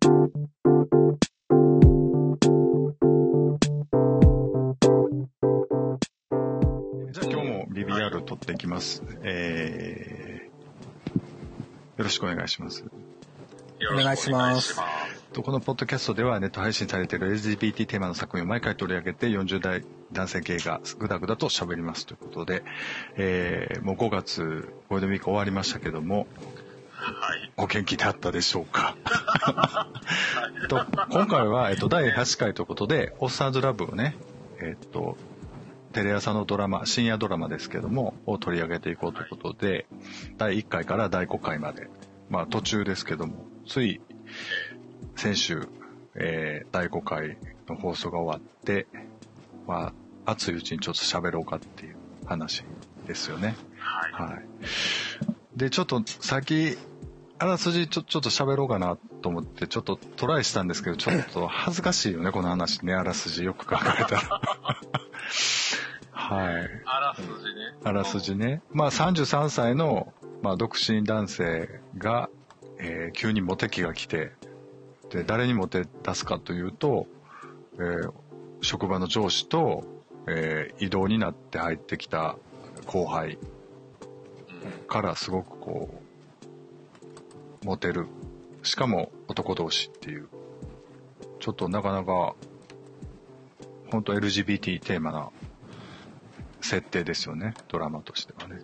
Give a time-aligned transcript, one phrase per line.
[0.00, 9.02] じゃあ今日も BBR 取っていきます。
[9.22, 11.18] えー、
[11.98, 12.84] よろしくお願いします。
[13.92, 14.80] お願いします。
[15.32, 22.62] とこのポッドキャストではネット配信されている LGBT テーマの作品を毎回取り上げて40代男性系がぐだぐだと喋りますということで、
[23.16, 26.26] えー、もう5月ゴールデンウィーク終わりましたけども、
[27.58, 27.64] はい。
[27.64, 28.96] お元気であったでしょうか？
[30.68, 34.16] と今回は、えっと、第8回ということで、オッサーズラブをね、
[34.60, 35.16] えっと、
[35.92, 39.86] テレ朝のドラマ、深夜ドラマですけども、を取り上げていこうということで、
[40.36, 41.88] 第1回から第5回まで、
[42.28, 44.00] まあ途中ですけども、つい
[45.16, 45.68] 先週、
[46.14, 47.38] えー第5回
[47.68, 48.86] の放送が終わって、
[49.66, 49.92] ま
[50.26, 51.96] あ、熱いうちにちょっと喋ろうかっていう
[52.26, 52.64] 話
[53.06, 53.54] ですよね。
[53.78, 54.12] はい。
[54.12, 54.44] はい。
[55.56, 56.76] で、ちょっと先、
[57.40, 64.40] あらすじちょちょっと喋ろうかなと思って、ちょっとトライしたんですけど、ちょっと恥ずかしいよね、この話ね、あらすじよく考えたら。
[66.10, 66.70] はい。
[66.84, 67.76] あらすじね。
[67.84, 68.62] あらすじね。
[68.72, 72.28] まあ33歳の、まあ、独身男性が、
[72.78, 74.32] えー急にモテ期が来て、
[75.10, 77.06] で、誰にモテ出すかというと、
[77.74, 78.12] えー
[78.60, 79.84] 職場の上司と、
[80.26, 82.36] えー異動になって入ってきた
[82.86, 83.38] 後輩
[84.88, 86.07] からすごくこう、
[87.64, 88.06] モテる。
[88.62, 90.28] しかも男同士っていう、
[91.40, 92.34] ちょっとなかなか、
[93.90, 95.30] 本当 LGBT テーマな
[96.60, 98.56] 設定ですよね、ドラマとしてはね。
[98.56, 98.62] ね。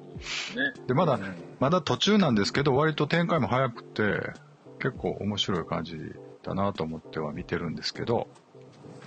[0.87, 1.19] で、まだ、
[1.61, 4.33] まだ途中なんですけど、割と展開も早くて、
[4.79, 5.99] 結構面白い感じ
[6.43, 8.29] だなと思っては見てるんですけど、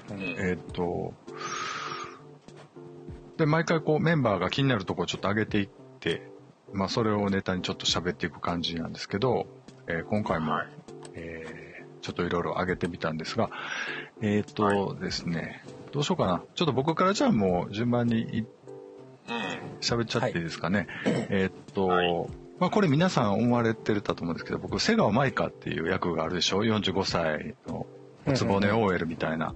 [0.09, 0.19] うん。
[0.21, 1.13] えーっと、
[3.37, 6.31] で、毎回こうメンバーが気になるところをちょっと上げていって、
[6.73, 9.47] まあそれをネタにちょっと喋っていく感じなんですけど、
[9.87, 10.67] えー今回も、はい。
[11.15, 11.67] えー
[11.99, 13.49] ちょっといろいろ上げてみたんですが、
[14.21, 16.41] えーっとですね、どうしようかな。
[16.55, 18.45] ちょっと僕からじゃあもう順番に。
[19.81, 20.87] 喋っちゃっていいですかね。
[21.05, 22.27] えーっと、はい
[22.59, 27.85] まあこれ皆さん思われてると思うんですけど、僕、瀬川舞香っていう役があるでしょ ?45 歳の
[28.25, 29.53] おつぼね OL みたいな。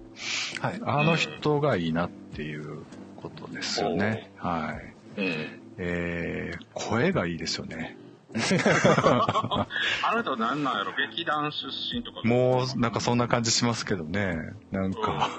[0.59, 0.79] はい。
[0.83, 2.83] あの人がいいなっていう
[3.17, 4.31] ことですよね。
[4.37, 4.79] は
[5.17, 5.21] い。
[5.21, 5.61] うん。
[5.77, 7.97] えー、声がいいですよね。
[10.03, 10.93] あなた何なんやろ？
[10.95, 12.21] 劇団出身とか。
[12.23, 14.53] もう、なんかそんな感じしますけどね。
[14.71, 15.29] なんか、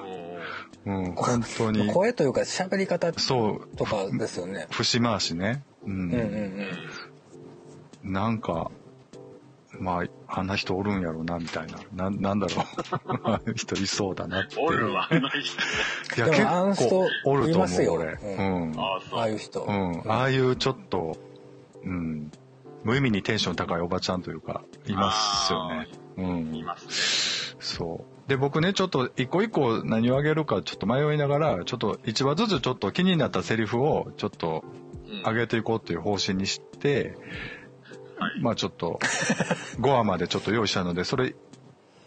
[0.84, 4.66] うん、本当に、声というか喋り方そう、とかですよね。
[4.70, 5.62] 節回しね。
[5.84, 5.90] う。
[5.90, 6.20] うんうん
[8.02, 8.12] うんん。
[8.12, 8.70] なんか、
[9.78, 10.06] まあ、
[10.40, 12.10] あんな人おるんやろうな、みたいな。
[12.10, 12.62] な、なんだろ
[13.46, 13.54] う。
[13.56, 14.56] 人いそうだなって。
[14.60, 15.38] おるわ、あの人。
[16.16, 18.12] いや、結人構おると思う、いますよ俺。
[18.12, 18.74] ううん。
[18.78, 19.62] ああいう人。
[19.62, 20.10] うん。
[20.10, 21.16] ああいうちょっと、
[21.84, 22.30] うん。
[22.84, 25.88] 無意味にテンション高いおばちゃんというか、いますよね。
[26.16, 26.54] うん。
[26.54, 28.28] いますそう。
[28.28, 34.80] で、僕ね、ちょっと一個一個何をあげるかちょっと迷いながら、ちょっと一話ずつちょっと気になったセリフをちょっとね。
[34.86, 34.92] うん
[35.24, 37.16] 上げていこうっていう方針にして、
[38.18, 38.98] はいまあちょっと
[39.78, 41.34] 5話までちょっと用意したので、それ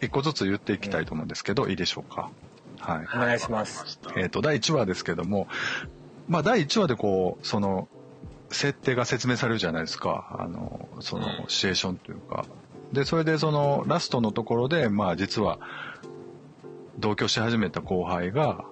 [0.02, 2.32] 一個ずつ言っていきたいと思うんですけど、いいでしょうか？
[2.80, 3.08] はい。
[3.16, 4.00] お願いします。
[4.16, 5.48] えっ、と、第1話ですけども、
[6.28, 7.88] まあ、第1話でこう、その、
[8.52, 10.38] 設定が説明されるじゃないですか。
[10.40, 12.46] あの、そのうん、シチュエーションというか。
[12.94, 15.60] で、それでその、ラストのところで、まあ、実は、
[16.98, 18.66] 同居し始めた後輩が、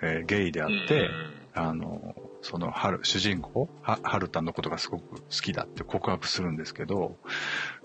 [0.00, 1.10] えーゲイであって、
[1.54, 7.16] あの、その、春、主人公、は、春田のことがすごく好きだって告白するんですけど、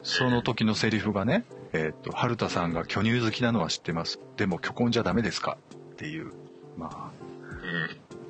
[0.03, 4.19] その時のセリフがね、えっ、と、春田さんが巨乳好きなのは知ってます。
[4.37, 6.31] でも、虚婚じゃダメですかっていう、
[6.77, 7.11] まあ。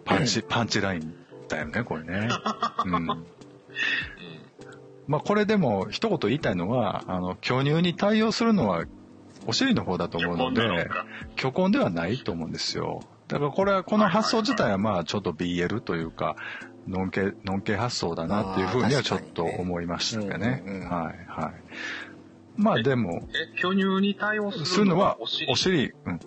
[0.06, 1.14] パンチ、 パンチライン
[1.54, 2.30] だよね、これね。
[2.86, 3.06] うん。
[5.08, 8.86] まあ、これでも、一言言いたいのは、あの、巨乳に対応するのは、
[9.46, 10.90] お尻の方だと思うので、
[11.36, 13.02] 虚婚ではないと思うんですよ。
[13.28, 16.38] だからこれは、この発想自体はまあちょっと BL というか、
[16.88, 20.64] ノンケ、ノンケ発想だなっていうふうにはちょっと思いましたけどね。
[20.66, 21.54] うんうんうんはい、はい。
[22.56, 25.52] まあでも、え、巨乳に対応すするのはるのはお、尻？
[25.52, 26.20] お尻、うん。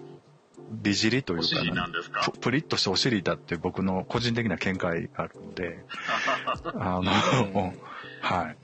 [0.70, 2.30] 美尻というかお尻なんですか？
[2.32, 5.84] ププリッとしたお尻だって僕の個人的な見解があるので、
[6.74, 7.72] あの、
[8.20, 8.56] はい。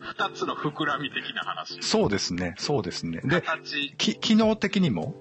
[0.00, 1.82] 二つの膨らみ的な話。
[1.82, 3.20] そうですね、そうですね。
[3.24, 5.14] で、形、き機能的にも、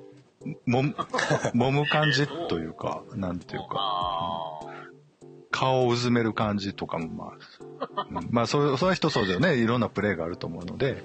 [0.65, 0.95] もむ、
[1.55, 4.59] 揉む感じというか、なんていうか、あ
[5.51, 7.33] 顔をうずめる感じとかもま
[7.95, 8.27] あ、うん。
[8.31, 11.03] まあそれ、それは人それぞれね、いろんなプレーがあると思うので、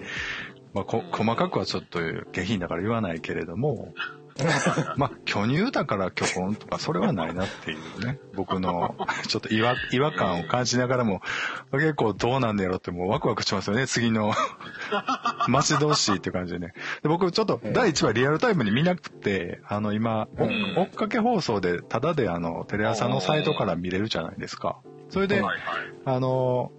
[0.75, 2.01] まあこ、細かくはちょっと
[2.33, 3.95] 下品だから言わないけれども、
[4.97, 8.95] まあ、巨乳だから巨根とか、それはないなっていうね、僕の、
[9.27, 11.21] ちょっと違和違和感を感じながらも、
[11.73, 14.33] 結構どうなんだろうってもうワクワクしますよね、次の、
[15.49, 16.73] 待ち遠しいって感じでね。
[17.03, 24.79] で僕ちょっと第1話リアルタイムに見なくて、あの今、追っかけ放送で、ただであの、テレ朝のサイトから見れるじゃないですか。
[25.11, 25.43] それで。
[26.05, 26.71] あの、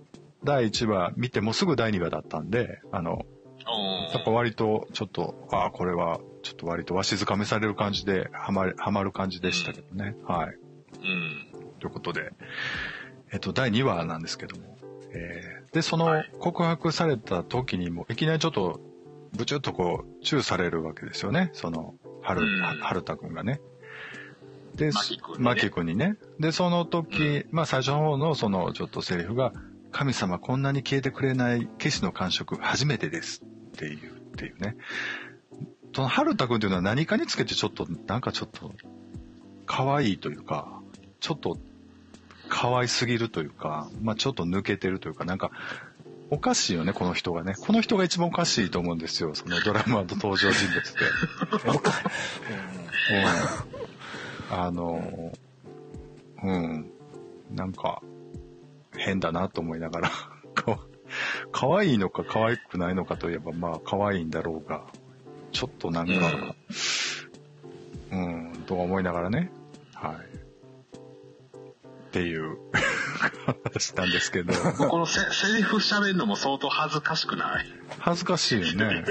[0.43, 3.25] 第1話見てもうすぐ第2話だったんで、あの、
[3.67, 10.15] おやっぱ割とちょっと、ああ、これはちょっと割とわしづかめされる感じで、はまる、はまる感じでしたけどね。
[10.25, 10.55] はい。
[10.95, 11.47] うん。
[11.79, 12.31] ということで、
[13.31, 14.77] えっと、第2話なんですけども。
[15.11, 18.79] えーで、そのはい告白された時にも、いきなりちょっと、
[19.37, 21.51] ぶちゅっとこう、チューされるわけですよね。
[21.53, 23.61] その、はる、うんははるたくんがね。
[24.75, 24.91] で、
[25.37, 26.15] マキ君にね。
[26.39, 29.53] で、その時、まあ最初の方のそのちょっとセリフが、
[29.91, 34.75] 神様こんなに消えてくれない騎士の感触初めてですっていう、っていうね。
[35.93, 38.73] その春田くんっていうのは何かにつけてちょっと、なんかちょっと、
[39.65, 40.81] 可愛いというか、
[41.19, 41.57] ちょっと、
[42.47, 45.51] 可愛すぎるというか、まあちょっと抜けてるというか、なんか、
[46.31, 47.55] おかしいよね、この人がね。
[47.59, 51.05] この人が一番おかしいと思うんですよ、そのドラマの登場人物で。
[51.65, 52.11] 僕は
[54.51, 54.59] うん。
[54.59, 55.31] あの、
[56.43, 56.91] うん、
[57.51, 58.01] なんか、
[58.95, 60.09] 変だなと思いながら、
[60.53, 60.79] か
[61.51, 64.85] 可愛いのか可愛くないのかといえば、まあ、可愛いんだろうが、
[65.51, 66.55] ちょっとなんか、
[68.11, 69.51] うん、とは思いながらね、
[69.93, 70.15] はい。
[70.15, 72.57] っていう
[73.73, 77.65] 話なんですけど、このセセリフ喋るのも相当恥ずかしくない？
[77.99, 79.05] 恥ずかしいよね。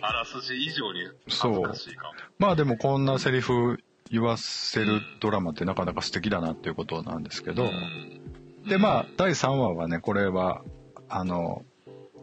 [0.00, 2.12] あらすじ以上に恥ずかしいかも。
[2.38, 3.78] まあでもこんなセリフ
[4.10, 8.68] 言わせるドラマってなかなか素敵だなっていうことなんですけど、うん。
[8.68, 10.62] で、まあ、第3話はね、これは、
[11.08, 11.64] あの、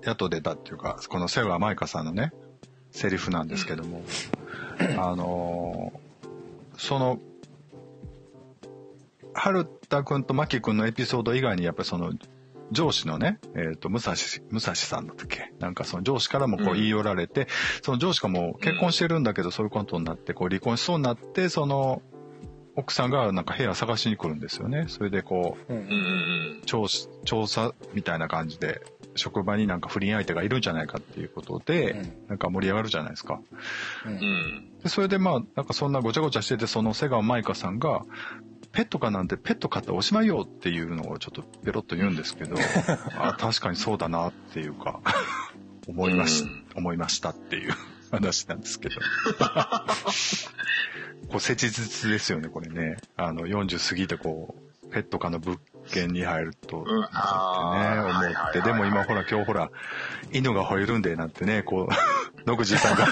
[0.04, 2.34] やっと出たっていうか、この瀬川舞香さんのね、
[2.92, 4.04] セリフなんですけども、
[4.98, 5.94] あの、
[6.78, 7.20] その、
[9.34, 12.14] 春田くんと牧くんのエピソード以外に、やっぱりその、
[12.72, 14.14] 上司のね、えっ、と、武蔵、
[14.50, 15.52] 武蔵さんだったっけ？
[15.60, 16.74] なんかその上司からもこううん。
[16.76, 17.48] 言い寄られて、
[17.82, 22.02] その上司がもう結婚してるんだけど、そういうことになって、こう離婚しそうになって、その、
[22.78, 24.86] 奥さんがなんか部屋探しに来るんですよね。
[24.88, 26.62] それでこう、うん。
[26.66, 26.88] 調
[27.46, 28.82] 査みたいな感じで
[29.16, 32.14] 職場になんか不倫相手がいるんじゃないかっていうことで、うん。
[32.30, 33.42] なんか盛り上がるじゃないですか。
[34.06, 34.72] うん。
[34.84, 38.04] でそれでまあなんかそんなごちゃごちゃしててその瀬川舞香さんが
[38.72, 42.56] ペットかなんてペット飼ったらおしまいよっていうのをちょっとペロッと言うんですけど
[43.20, 45.02] あ確かにそうだなっていうか
[45.88, 46.66] 思いまし、うん。
[46.76, 47.74] 思いましたっていう
[48.12, 48.96] 話なんですけど。
[51.30, 52.98] こう切実ですよねこれね。
[53.16, 55.58] あの40過ぎてこうペット可の物
[55.90, 59.72] 件に入ると、んね、思って、でも今ほら今日ほら、
[60.32, 61.94] 犬が吠えるんでなんてね、こう、
[62.50, 63.08] 野口さんが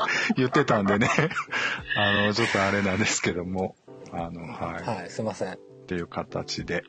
[0.36, 1.08] 言ってたんでね、
[1.96, 3.76] あの、ちょっとあれなんですけども、
[4.12, 5.54] あの、はい、はい、すいません。
[5.54, 5.56] っ
[5.86, 6.84] ていう形で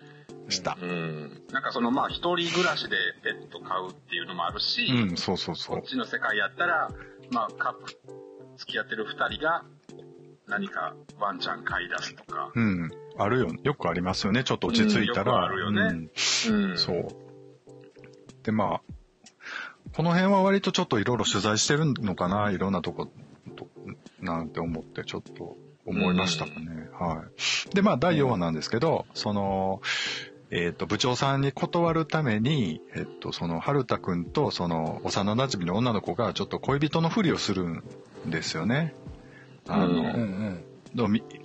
[0.49, 0.77] した。
[0.81, 1.43] うん。
[1.51, 5.87] なんかそのまあ一人暮らしでペット飼うっていうのもあるし、うん、そうそうそうこっ。
[5.87, 6.89] ちの世界やったら、
[7.31, 7.93] まあカップ
[8.57, 9.63] 付き合ってる二人が
[10.47, 12.51] 何かワンちゃん飼い出すとか。
[12.55, 15.33] うん、あるよ、よくありますよね、ちょっと落ち着いたら。
[15.33, 16.09] うんよくあるよね
[16.49, 16.77] うんうん。
[16.77, 17.07] そう。
[18.43, 18.81] で、まあ、
[19.95, 23.09] この辺は割とちょっといろいろ取材してるのかな、いろんなとこ、
[23.55, 23.67] と
[24.21, 26.89] なんて思ってちょっと思いましたかね。
[26.93, 27.25] は
[27.71, 27.75] い。
[27.75, 29.81] で、まあ、第4話なんですけど、その、
[30.49, 37.83] えっ、と、部長さんに断るために、えっ、と、その、春田くんと、その、幼馴染の女の子が、ちょっと恋人のふりをするん
[38.27, 38.95] ですよね。
[39.67, 40.63] あの、うんうん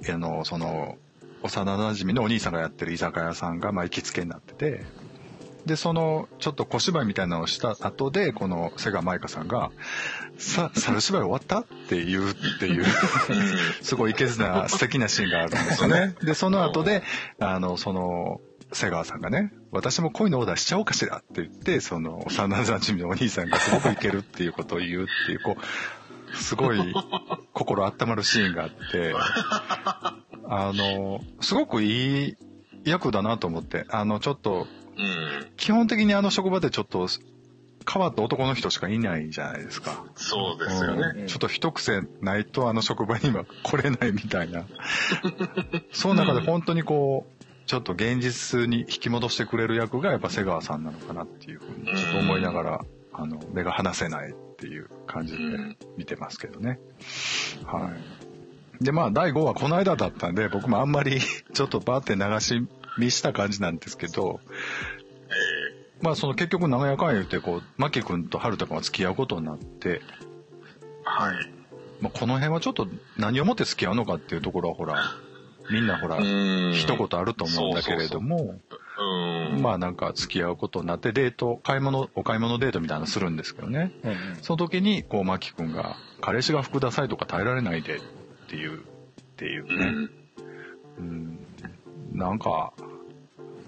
[0.08, 0.96] あのその
[1.42, 4.84] 幼馴染のお兄さんがやってる居酒屋さんがまあ行きつけになってて
[5.66, 9.70] でそのちょっと小芝居みたいなのをした後でこの瀬川舞香さんが
[10.38, 12.84] 「さ猿芝居終わった?」って言うっていう
[13.82, 16.14] すごいいけずな素敵なシーンがあるんですよね。
[16.22, 17.02] でその後で
[17.38, 18.40] あのその
[18.72, 25.62] 瀬川さんがね「私も恋のオーダーしちゃおうかしら」って言ってその幼馴染のお兄さんがすごくいけるっていうことを言うっていうこう
[26.34, 26.94] すごい
[27.52, 29.14] 心温まるシーンがあって、
[30.48, 32.36] あの、すごくいい
[32.84, 35.46] 役だなと思って、あの、ちょっと、うん。
[35.56, 37.08] 基本的にあの職場でちょっと、
[37.90, 40.04] 変わった男の人しかいないじゃないですか。
[40.14, 41.20] そうですよね。
[41.22, 44.64] うんちょっと一癖ないとあの職場には来れないみたいな。
[45.92, 56.78] その中で本当にこう、ちょっと現実に引き戻してくれる役がやっぱ瀬川さんなのかなっていうふうにちょっと思いながら、あの、目が離せないっていう感じでうん見てますけどね。
[57.64, 57.92] は
[58.80, 58.84] い。
[58.84, 61.18] で、まあ、第5話この間だったんで、僕もあんまり
[61.52, 64.40] ちょっとバーって流し見した感じなんですけど、
[66.00, 70.00] まあ、その結局長屋かん言って、こう、マキ君と春田君は付き合うことになって、
[71.04, 71.52] はい。
[72.00, 74.96] まあ、この辺はちょっと何をもって付き合うのかっていうところはほら、
[75.70, 78.62] みんなほら、うん一言あると思うんだけれども、うん。
[79.60, 83.92] まあなんか付き合うことになってデート、買い物、お買い物デートみたいなのするんですけどね。
[84.02, 88.00] うんうんその時に、こう、マキ君が、彼氏が服ダサいとか耐えられないでっ
[88.48, 88.82] ていう、っ
[89.36, 90.08] ていうね。
[90.98, 91.02] うん。
[91.02, 91.38] うん。
[92.12, 92.72] なんか、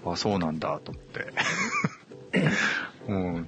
[0.05, 1.33] あ、そうなんだと思って。
[3.07, 3.41] うん。
[3.41, 3.45] っ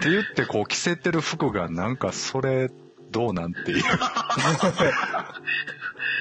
[0.00, 2.70] て言って、こう、着せてる服が、なんか、それ、
[3.12, 3.84] どうなんていう。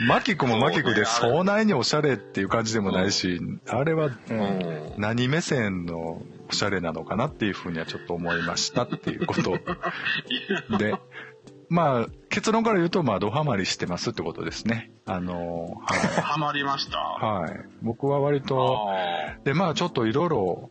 [0.08, 4.10] マキ君もマキ君で、そうないにおしゃれっていう感じでもないし、あれは
[4.98, 9.58] 何目線のおしゃれなのかなっていうふうにはちょっと思いましたっていうこと
[10.78, 10.96] で、
[11.70, 14.92] まあ、結論から言うと、まあ、ドハマりしてますってことですね。
[15.06, 16.00] あの、はい。
[16.22, 16.98] ハマりました。
[16.98, 17.62] はい。
[17.82, 20.70] 僕は割と、あで、まあちょっといろいろ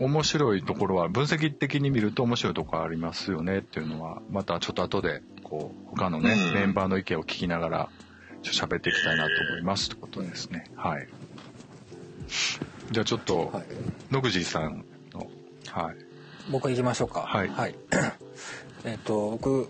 [0.00, 6.54] 面白いところは、分析的に見ると面白いところありますよねっていうのは、またちょっと後で、こう、他のね、うん。
[6.54, 7.88] メンバーの意見を聞きながら、
[8.42, 10.64] ちょっと喋っていきたいなと思いますってことですね。
[10.74, 11.08] はい。
[12.90, 13.64] じゃあちょっと、はい。
[14.10, 15.28] 野口さんの、
[15.68, 15.96] はい。
[16.50, 17.20] 僕行きましょうか。
[17.20, 17.74] はい。
[18.84, 19.68] えっと僕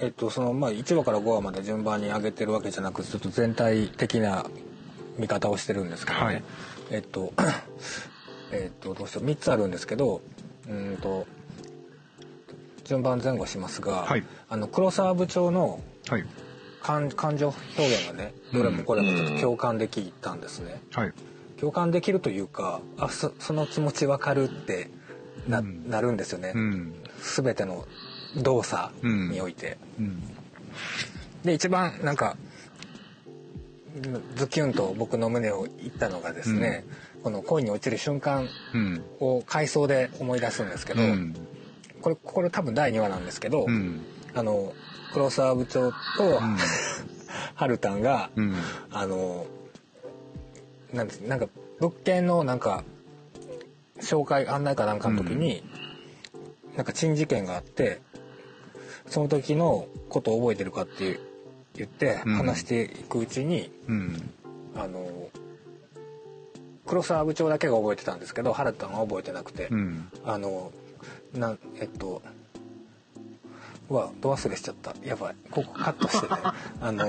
[0.00, 4.44] えっとそのまあ1話から5話まで順番に上げてるわけじゃなくちょっと全体的な
[5.16, 6.42] 見方をしてるんですけどね、はい。
[6.90, 7.32] えっと
[8.50, 9.24] えっとどうしよう。
[9.24, 10.22] 3つあるんですけど
[10.68, 11.26] うーんと
[12.84, 16.24] 順番前後しますが、はいあの黒沢部長のはい。
[16.82, 20.82] 感感情表現がねどれもこれもちょっと共感できたんですね。
[20.92, 21.12] はい。
[21.60, 24.90] 共感できるというかあそその気持ちわかるって
[25.46, 26.94] な,、うんなるんですよね、うん。
[27.36, 27.86] 全ての
[28.36, 29.78] 動作において。
[30.00, 30.22] うん。
[31.44, 32.36] で一番なんか
[34.34, 36.84] ズキュンと僕の胸をいったのがですね、
[37.22, 39.04] この恋に落ちる瞬間うん。
[39.20, 41.36] を回想で思い出すんですけど、うん。
[42.02, 44.00] これこれ多分第2話なんですけど、うん。
[44.34, 44.72] あの
[45.12, 45.94] 黒沢部長と、
[47.54, 48.54] ハルタンが、うん。
[48.90, 49.46] あの
[50.92, 51.48] なんですなんか
[51.80, 52.84] 物件のなんか
[54.00, 55.64] 紹介案内かなんかの時に、
[56.76, 58.02] なんか珍事件があって
[59.06, 61.20] その時のことを覚えてるかって
[61.74, 64.30] 言ってうん話していくうちに、うん。
[64.74, 65.06] あの
[66.86, 70.08] 黒沢部長だけが覚えてたんですけどハルタンは覚えてなくて、うん。
[70.24, 70.72] あの
[71.34, 72.22] なんえっと
[73.92, 74.94] うわど忘れしちゃった。
[75.04, 75.34] やばい。
[75.50, 76.40] ここカットしてね。
[76.80, 77.04] あの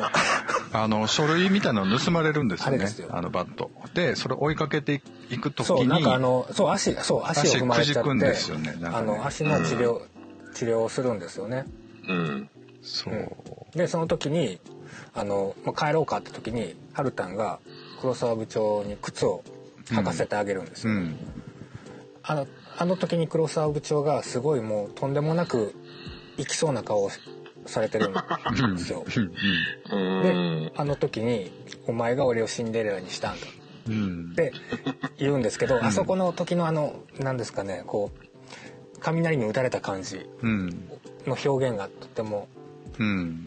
[0.74, 2.76] あの、書類みたいなの盗まれるんですよね。
[2.76, 3.08] あれですよ。
[3.12, 3.72] あのバット。
[3.94, 8.74] で、それ追いかけていくときに、そうなんかあのそう足そう足を踏まれちゃって足くじくんですよね。
[8.74, 8.96] なんかね。
[8.98, 10.02] あの足の治療、
[10.54, 11.66] 治療をするんですよね。
[12.10, 12.50] うん。
[12.82, 13.32] そう。
[13.78, 14.60] でその時に
[15.14, 17.60] あの、まあ、帰ろうかって時にハルタンが
[18.02, 19.44] 黒沢部長に靴を
[19.86, 21.18] 履かせてあげるんですよ、うん。
[22.24, 25.74] あのあの時に黒沢部長がすごいもうとんでもなく
[26.38, 27.10] いきそうな顔を
[27.66, 28.14] されてるん
[28.76, 29.06] ですよ
[29.90, 30.72] でん。
[30.76, 31.52] あの時に
[31.88, 33.48] 「お前が俺をシンデレラにしたんだ」
[33.88, 34.30] うん。
[34.32, 34.54] って
[35.18, 40.70] 言うんですけど、あそこの時のあの何ですかねこう雷に打たれた感じうん。
[41.28, 42.48] の表現がとても
[42.98, 43.46] うん。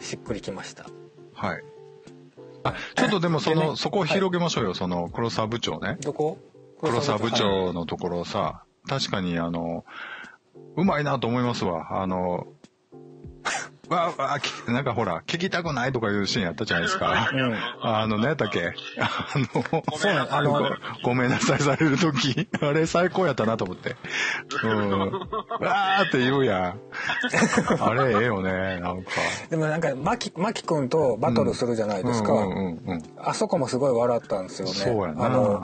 [0.00, 0.86] しっくりきました。
[1.34, 1.64] はい。
[2.62, 5.98] あ、ちょっとでもその、でねそこを広げましょうよ、その黒沢部長ね。
[6.00, 6.38] どこ？
[6.80, 9.84] 黒沢部はい長のところさ、確かにあの、
[10.76, 12.00] うまいなと思いますわ。
[12.02, 12.46] あの、
[13.88, 17.30] わわきなんかほら、聞きたくないとかいうシーンやったじゃないですか。
[17.32, 18.72] うんあの、何やったっけ？
[18.98, 19.62] あの、
[19.98, 23.96] そうあのごごめんなさいされるとき、 あれ最高やったなと思って。
[24.62, 25.10] うん。
[25.10, 26.80] わーって言うやん。
[27.80, 29.10] あれええよね、なんか。
[29.50, 32.32] でもなんかマキマキ君とバトルするじゃないですか。
[33.18, 35.26] あそこもすごい笑ったんですよねそうやな。
[35.26, 35.62] あの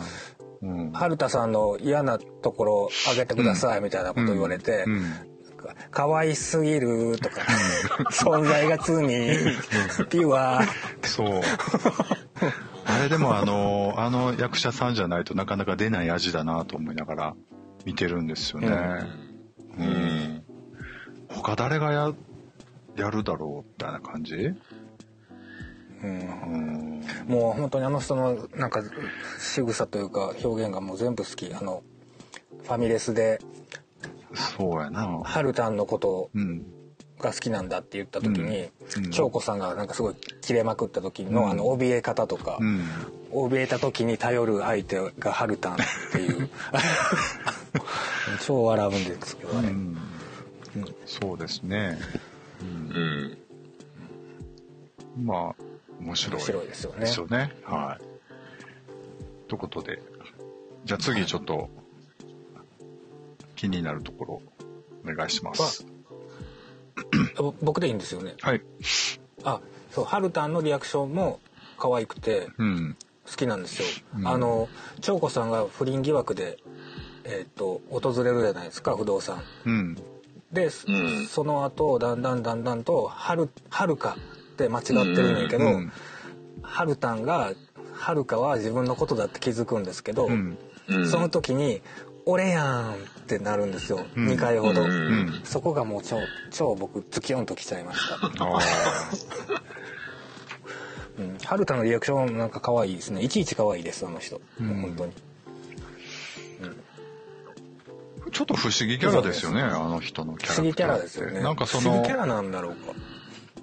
[0.62, 5.12] うん、春田さんの嫌なところあげてくださいみたいなこと言われてうん。
[5.90, 7.42] 「可愛すぎる」とか
[8.10, 9.04] 「存在が罪」
[10.08, 10.62] 「ピュア」
[11.02, 11.42] そう。
[12.86, 17.34] あれでもあの、あの役者さんじゃないとなかなか出ない味だなと思いながら
[17.84, 18.68] 見てるんですよね。
[18.68, 20.42] ううんん。
[21.28, 22.12] 他誰がや、
[22.96, 24.34] やるだろうみたいな感じ？
[24.34, 24.56] うん
[26.02, 26.12] う
[26.56, 26.89] ん。
[27.30, 28.82] もう本当にあの人のなんか
[29.38, 31.82] 仕草というか表現がもう全部好きあの
[32.64, 33.40] ファミレスで
[34.56, 35.20] そうやな。
[35.24, 36.64] ハルタンのことうん。
[37.18, 42.80] が好きなんだって言った時に、うんうん京子さんがなんかすごい切れまくった時の、うんあの怯え方とか、うん。
[43.30, 45.76] 怯えた時に頼る相手がハルタンっ
[46.12, 46.48] ていう
[48.44, 49.96] 超笑うんですけどね、うん。
[51.06, 51.98] そうですね。
[52.62, 53.38] うん。
[55.24, 55.62] まあ、
[56.00, 56.36] 面白い。
[56.36, 57.52] 面白いですよねですよね。
[57.64, 59.48] はい。
[59.48, 60.02] ということで、
[60.84, 61.68] じゃあ次ちょっと、
[63.56, 64.42] 気になるところ、
[65.04, 65.86] お願いします。
[67.36, 68.62] ぼ僕でいいんですよねはい。
[69.44, 71.40] あそうハルタンのリアクションも
[71.78, 72.96] 可愛くてうん。
[73.26, 74.68] 好きなんですよ、うんあの
[75.00, 76.58] 長子さんが不倫疑惑で
[77.24, 79.94] えっ、と訪れるじゃないですか不動産うん。
[80.52, 84.16] で、うんその後だんだんだんだんと「はるはるか」
[84.64, 85.92] って間違ってるんやけど、うん。
[86.62, 87.52] はるたんが
[87.92, 90.58] はるかは自分のことだって気づくんですけど、うん。
[90.88, 91.82] うんその時に
[92.26, 95.40] 「俺やん!」ってなるんですよ、うん2回ほど、うんうん。
[95.44, 96.18] そこがもう超
[96.50, 98.16] 超僕ズキュンときちゃいました。
[98.26, 98.30] う
[101.22, 105.12] んはるたのリアクションなんか可愛いですねいちいち可愛いですあの人、うんもう本当に
[108.32, 110.54] ちょっと不思議キャラですよね、あの人のキャラ。
[110.54, 112.92] 不思議キャラですよねなんかその不思議キャ、ラなんだろうか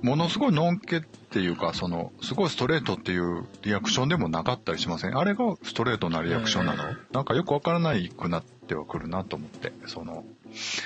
[0.02, 5.18] ものすごいのんけっていうか、その、すごいストレートっていうリアクションでもなかったりしません？
[5.18, 10.24] あれがストレートなリアクションなの、なんかよくわからないくなってはくるなと思って、その、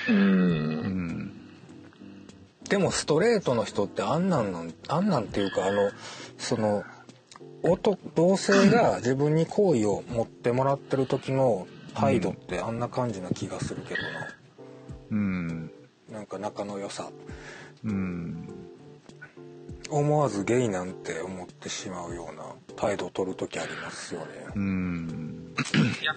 [0.08, 0.12] う。
[0.12, 1.32] うんん。
[2.68, 5.90] でもストレートの人ってあんなんなんあんなんっていうかあの
[6.38, 6.84] その
[7.62, 14.00] 男同性が 自分に好意を持ってもらってる時の態度ってあんな感じな気がするけど
[15.10, 15.70] うん。
[16.10, 17.10] ななんか仲の良さ
[17.84, 18.48] うん。
[19.92, 22.44] 思わずゲイなんて思ってしまうような
[22.76, 25.54] 態度を取る時ありますよねうん。
[26.00, 26.14] いや、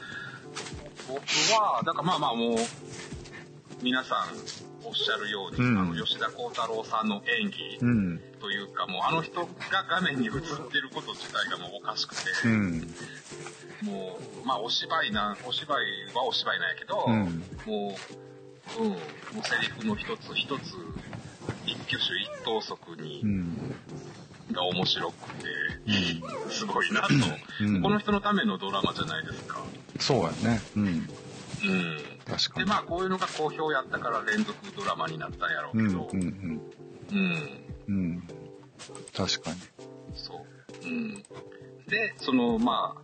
[1.07, 1.19] 僕
[1.53, 2.57] は、だからまあまあもう、
[3.83, 8.21] 皆さんおっしゃるように、うんあの吉田鋼太郎さんの演技うん。
[8.39, 9.47] というか、もうあの人が
[9.89, 10.39] 画面に映って
[10.77, 12.79] ること自体がもうおかしくて、うん。
[13.81, 17.97] もう、まあお芝居な、お芝居はお芝居なんやけど、うんも
[18.77, 20.75] う、うん、もうセリフの一つ一つ、
[21.65, 23.57] 一挙手一投足にう、ん。
[24.51, 25.45] が面白くて、
[26.51, 27.07] すごいなと、
[27.61, 29.57] うんこの人のためのドラマじゃないですか。
[29.99, 30.61] そうやね。
[30.75, 30.83] うん。
[30.83, 30.99] うん。
[30.99, 31.07] で、
[32.25, 32.67] 確かに。
[32.67, 35.87] まあ、こういうのが好評やったから連続ドラマになったんやろううん。
[35.87, 36.61] けど、うん。
[37.11, 38.23] うん、うん。
[39.15, 39.57] 確かに。
[40.15, 40.45] そ
[40.83, 40.87] う。
[40.87, 41.23] うん。
[41.87, 43.01] で、その、まあ、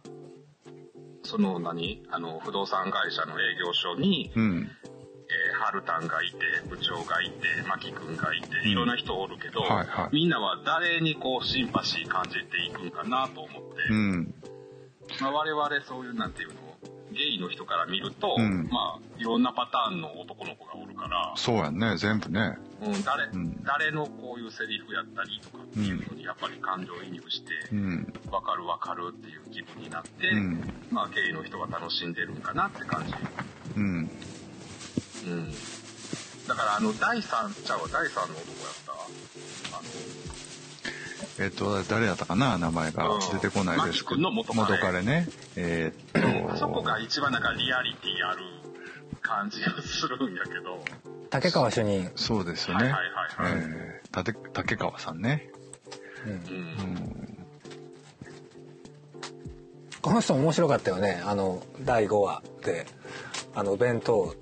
[1.23, 2.03] その何？
[2.11, 4.69] あの、不動産会社の営業所に、うん。
[5.31, 6.37] えー、ハルタンがいて、
[6.69, 14.33] 部長がいて、マキ君がいて、うんいろんな人おるけど、はいはいみんなは誰にこう、シンパシー感じていくんかなと思って、うん。
[15.21, 16.55] まあ、我々そういう、なんていうの、
[17.11, 21.97] ゲイの人から見ると、うんまあ、いろんなパターンの男の子がおるから、そうやね。
[21.97, 22.57] 全部ね。
[22.81, 28.13] うん、誰、ん誰のこういうセリフやったりとかっていうのにやっぱり感情移入して、うん。
[28.31, 33.13] わかるわかるっていう気分になって、うんまあゲイの人が楽しんでるんかなって感じ。
[33.77, 34.09] うん。
[35.25, 35.51] うん。
[36.47, 38.91] だからあの、第三ちゃうわ、第三の男やった？
[39.77, 39.81] あ
[41.39, 42.57] えっと、誰やったかな？
[42.57, 44.21] 名前がうん出てこないですけど。
[44.21, 45.27] マキ君の元彼ね。
[45.55, 46.53] えーっの、と。
[46.53, 48.41] あそこが一番なんかリアリティある
[49.21, 50.83] 感じがするんやけど。
[51.29, 52.85] 竹川主任、そうですよね。
[52.85, 53.01] はいはい
[53.43, 53.61] はいはい。
[53.61, 55.49] えー竹竹川さんね。
[56.25, 56.35] うんう。
[56.35, 57.37] うんん。
[60.01, 62.87] この人面白かったよねあの第5話で
[63.53, 64.35] あの弁当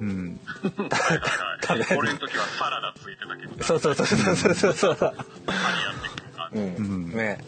[0.00, 0.40] うん。
[0.46, 1.62] はいはいはい。
[1.62, 6.58] 食べる俺の時はサラダついてたけど、そうそうそうそうそうそうそうパリやってくる感じ。
[6.58, 7.38] うん、うんね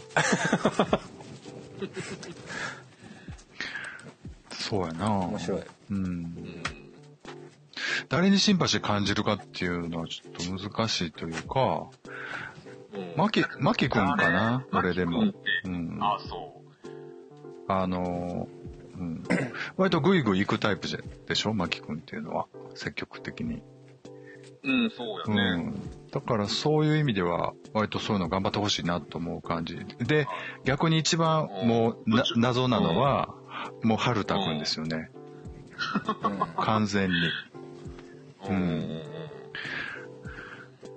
[4.50, 5.10] そうやな。
[5.10, 6.62] 面白いうん。
[8.08, 11.86] 誰にシンパシー感じるかっていうのはちょっと難しいというか、
[12.94, 14.64] うんマキ、マキくんかな？
[14.70, 14.90] あれ？
[14.90, 15.32] 俺でも。
[15.64, 15.98] うん。
[16.00, 17.72] あ、そう。
[17.72, 18.48] あの、
[18.98, 19.24] うん。
[19.76, 21.54] 割とグイグイ行くタイプじゃでしょ？
[21.54, 22.46] マキくんっていうのは。
[22.74, 23.62] 積極的に。
[24.62, 25.62] うん、そううやね。
[25.62, 25.74] ん。
[26.10, 29.76] だからそういう意味では、割とそういうの頑張ってほしいなと思う感じ。
[30.06, 30.26] で、
[30.64, 33.34] 逆に一番もうなうん謎なのは、
[33.82, 35.10] もう春田くんですよね。
[35.12, 37.14] うん完全に。
[38.48, 39.02] うんうん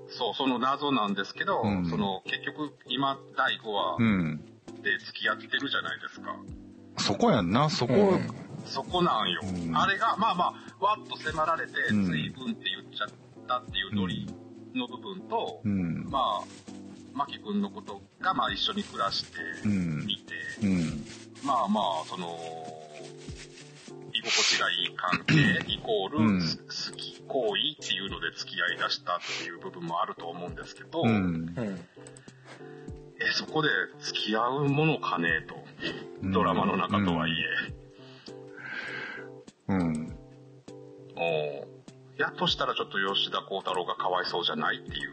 [0.09, 4.41] そう、その謎なんですけど、うんその結局今第5話うん。
[4.81, 6.35] で付き合ってるじゃないですか。
[7.07, 8.27] そこやんな、そこ、うん
[8.65, 9.39] そこなんよ。
[9.41, 13.09] うんあれが、まあまあ、わっと迫られて、うん随分って言っちゃっ
[13.47, 14.27] たっていうノリ
[14.75, 16.09] の部分と、うん。
[16.09, 16.43] まあ、
[17.13, 21.05] マキ君のことが、まあ一緒に暮らしてうん見て、うん。
[21.45, 22.27] まあまあ、その、
[24.13, 31.09] 居心地がいい関係イコール、うんす好き行為っていうので付き合い出したっていう部分もあると思うんですけど、うん。
[31.09, 31.79] うん
[33.19, 33.69] え、そこで
[34.01, 35.55] 付き合うものかねと。
[36.23, 38.33] ドラマの中とはいえ。
[39.69, 40.17] うん。
[41.15, 41.67] おー
[42.17, 45.11] やっとしたらちょっと吉田鋼太郎がかわいそうじゃないっていう。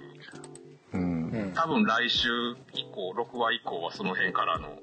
[0.95, 1.29] うん。
[1.31, 2.29] うん多分来週
[2.75, 4.79] 以降、6話以降はその辺からの、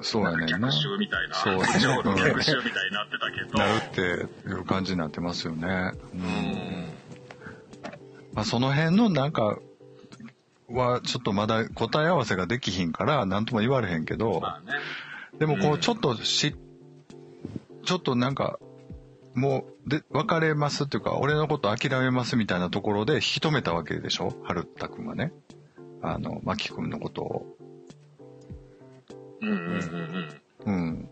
[0.00, 0.58] そうやねんな。
[0.58, 5.92] 逆襲みたいな、そう部長の逆襲みたいになってたけど、なるっていう感じになってますよね。
[6.14, 6.16] う。
[6.16, 6.92] うんん。
[8.34, 9.58] まあ、その辺のなんか、
[10.74, 14.72] はちょっとまだ答え合わせができひんから何とも言われへんけど、まあね。
[15.38, 16.54] でもこううんちょっとし、
[17.84, 18.58] ちょっとなんか、
[19.34, 24.34] もう、で、別れますっていうか、俺のこと諦めますみたいなところで引き止めたわけでしょ？
[24.44, 25.32] 春田くんはね。
[26.02, 27.56] あの、マキくんのことを。
[29.40, 29.62] うんうんうん
[30.66, 30.74] うん。
[30.74, 31.08] うん。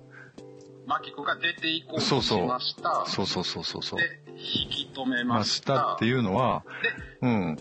[0.87, 3.05] マキ君が出ていこうとしそうそうました。
[3.07, 4.01] そうそうそうそうそう。
[4.01, 5.75] で、引き止めまました。
[5.75, 6.63] したっていうのは、
[7.23, 7.31] うん。
[7.31, 7.59] うん。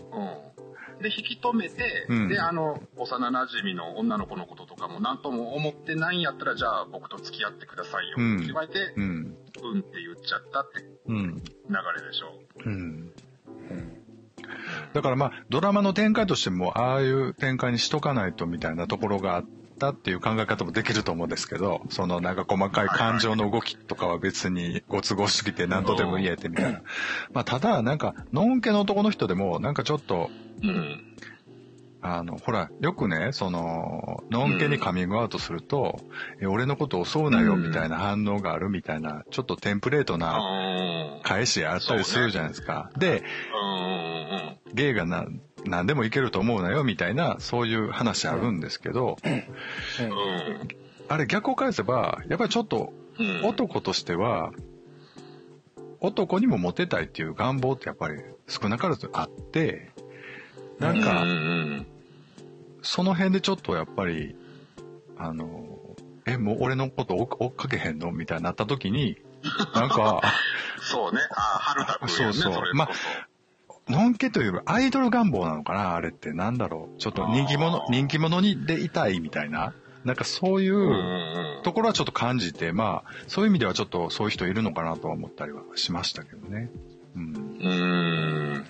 [1.00, 9.02] で、引き止めて、うんで、あの、幼馴染の女の子のこととかも何とも思ってないんやったら、じゃあ僕と付き合ってくださいようんって言われて、うん。
[9.62, 11.36] うんって言っちゃったってうん。
[11.36, 11.42] 流
[11.96, 12.34] れでしょ。
[12.64, 12.72] うん。
[13.70, 13.96] うん
[14.92, 19.44] だからまあ、ドラマの展開としても、ああいう展開にしとかないとみたいなところがあっ
[19.80, 26.82] たっていう考え方もできると思うんですけど、そのなんか細かい感情の動きとかは別にご都合すぎて何とでも言えてみたいな。
[27.32, 30.30] まあ、ただ、なんか、のんけの男の人でも、なんかちょっと、
[30.62, 31.02] うん。
[32.02, 36.00] あの、ほら、よくね、その、のんけにカミングアウトすると、
[36.40, 41.22] え俺のことを襲うなよみたいな反応があるみたいな、ちょっとテンプレートなうん。
[41.22, 42.90] 返しあったりするじゃないですか。
[42.96, 43.22] で、
[43.54, 44.74] うん。
[44.74, 45.26] ゲイがな
[45.64, 49.44] 何でもいけると思うなよみたいなそういう話あるんですけど、うん。
[51.08, 53.44] あれ逆を返せばやっぱりちょっとうん。
[53.44, 54.52] 男としては
[56.00, 59.90] 男にもモテたいっていう願望ってやっぱり少なからずあって
[60.80, 61.86] なんかうんうん
[62.82, 64.34] その辺でちょっとやっぱり
[65.18, 65.78] あの
[66.26, 68.10] えもう俺のこと追っかけへんの？
[68.10, 69.16] みたいになった時に
[69.74, 70.22] なんか
[70.80, 71.20] そうね。
[71.30, 72.60] あ、春田ね、そうそうそ。
[72.74, 72.88] ま
[73.88, 75.94] のんけというかアイドル願望なのかな？
[75.94, 76.98] あれってなんだろう？
[76.98, 79.74] ちょっと人気者人気者にでいたいみたいな？
[80.04, 86.70] なんかそういう、ところはちょっと感じて、まあ、そういう意味ではちょっとそういう人いるのかなとは思ったりはしましたけどね。
[87.16, 87.58] うん。
[87.60, 88.64] うん。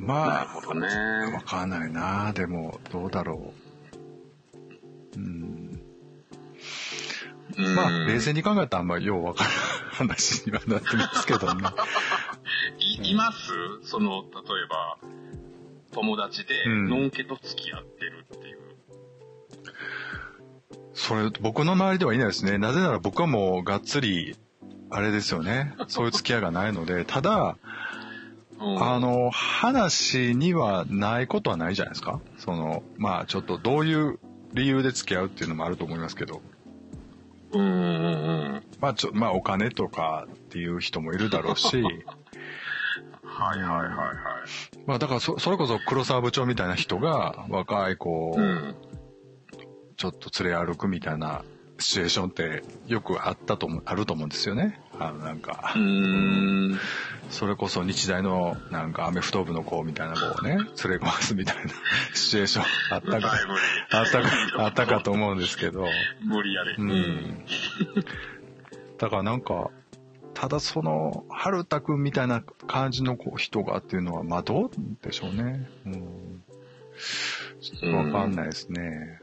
[0.00, 0.86] なまあ、るほどね。
[1.34, 3.52] わかんないなでも、どうだろ
[5.16, 5.18] う。
[5.18, 5.80] うん。
[7.58, 9.52] うんまあ、冷静に考えたらあんまりようわからん
[10.08, 11.68] 話にはなってますけどね。
[12.78, 13.52] いいます？
[13.82, 14.28] その、例
[14.62, 14.98] えば、
[15.92, 18.58] 友達で、うんのんけと付き合ってるっていう。
[20.94, 22.58] それ、僕の周りではいないですね。
[22.58, 24.36] なぜなら僕はもうがっつり、
[24.90, 25.74] あれですよね。
[25.88, 27.68] そういう付き合いがないので、ただ、うん
[28.60, 32.20] あの、話にはないことはないじゃないですか。
[32.38, 34.18] その、まあちょっとどういう
[34.52, 36.42] 理由で付き合うっていうのもあると思いますけど。
[37.52, 37.74] うんうんう
[38.58, 38.62] ん。
[38.80, 41.82] まあちょ、まあお金とかっていう人もいるだろうし、
[43.22, 44.78] はいはいはいはい。
[44.86, 48.74] まあだからそ、それこそ黒沢部長みたいな人が若い子をうん。
[49.96, 51.44] ちょっと連れ歩くみたいな
[51.80, 54.80] シチュエーションってよくあったと思う、あると思うんですよね。
[55.00, 56.80] あのなんかう、ーん。
[57.30, 61.72] それこそ日大のなんかアメフト部の子みたいな子をね、連れ込ますみたいな
[62.14, 63.32] シチュエーションあったか、
[63.90, 65.86] あったか、あったかと思うんですけど、
[66.22, 66.74] 無理やり。
[66.78, 67.44] うん。
[68.98, 69.70] だからなんか、
[70.34, 74.70] ただその、春田くんみたいな感じの人がっていうのは、まあどう
[75.02, 75.68] でしょうね。
[75.84, 76.42] うん。
[77.60, 79.17] ちょっとわかんないですね。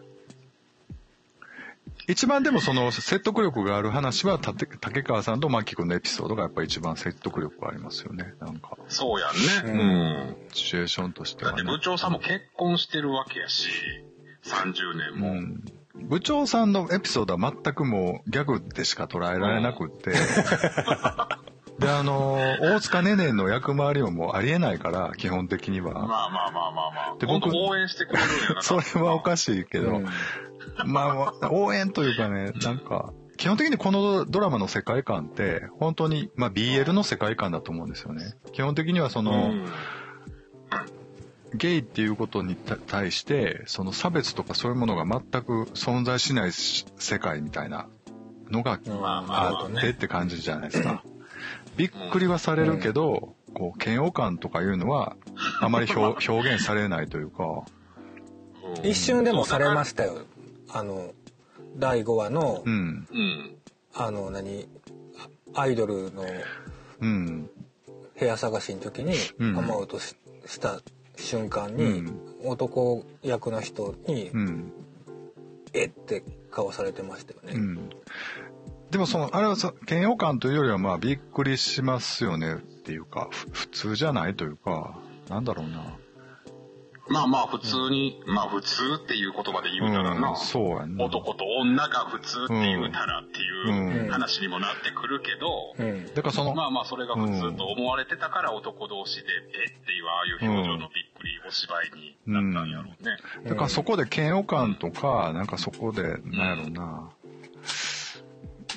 [2.08, 8.34] 一番でもその説得力がある話は、竹川さんと牧君のエピソードがやっぱり一番説得力がありますよね。
[8.39, 9.74] なんか、そうやんね。
[9.74, 10.36] うんうん。
[10.54, 11.72] シチュエーションとしてだってはね。
[11.72, 13.70] 部長さんも結婚してるわけやし、
[14.44, 15.32] 30年も。
[15.32, 15.63] うん。
[16.08, 20.12] 部長さんのエピソードは全くもうギャグでしか捉えられなくって。
[21.80, 26.04] で、あの、大塚ねねの役回りももうありえないから、基本的にまは。
[26.04, 27.18] あまあまあまあまあ。
[27.20, 28.28] で僕応援してくれる。
[28.62, 30.08] それはおかしいけど、うん
[30.86, 38.36] まあ、応援というかね、なんか、基本的にこのドラマの世界観って、本当に、まあ BL の世界観だと思うんですよね。
[38.54, 39.65] 基本的にはその、うん。
[41.54, 47.88] ゲイっていうことにた対して、その差別とかそういうものが全く存在しないし世界みたいな
[48.51, 51.04] のがまあまああってって感じじゃないですか。
[51.78, 55.15] びっくりはされるけど、こう、嫌悪感とかいうのは、
[55.62, 57.63] あまり表 表現されないというか、
[58.82, 58.89] うん。
[58.89, 60.19] 一瞬でもされまししたよ
[60.69, 61.13] あの
[61.78, 63.56] 第5話の、うん、うん。
[63.93, 64.67] あの何
[65.54, 66.25] アイドルの
[67.01, 67.49] うん、
[68.17, 70.80] 部屋探しの時にうんカムアウトしした
[71.17, 74.71] 瞬間に、うん男役の人にうん、
[75.73, 77.54] 「えっ?」て顔されてましたよね。
[77.56, 77.89] うん。
[78.91, 85.97] でもその、あれはさ嫌悪感というよりはまあびっくりしますよねっていうか、ふ普通じゃないというか、なんだろうな。
[87.08, 91.06] まあまあ普通に、まあ普通っていう言葉で言うたらな、うんそうやな。
[91.06, 96.13] 男と女が普通って言うたらっていううん話にもなってくるけど、うん。
[96.13, 99.28] だからその、まあまあそれが普通と思われてたから男同士で、
[99.68, 100.89] えっていうああいう表情のびっ
[101.20, 103.18] くりお芝居になったんやろうね。
[103.50, 107.10] だからそこで嫌悪感とか、なんかそこで、なんやろうな、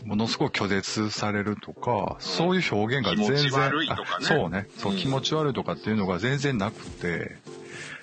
[0.05, 4.07] ものすごい拒絶されるとか、そういう表現が全然、気持ち悪いとかね。
[4.21, 4.99] あそうね、そう、うん。
[4.99, 7.37] 気持ち悪いとかっていうのが全然なくて、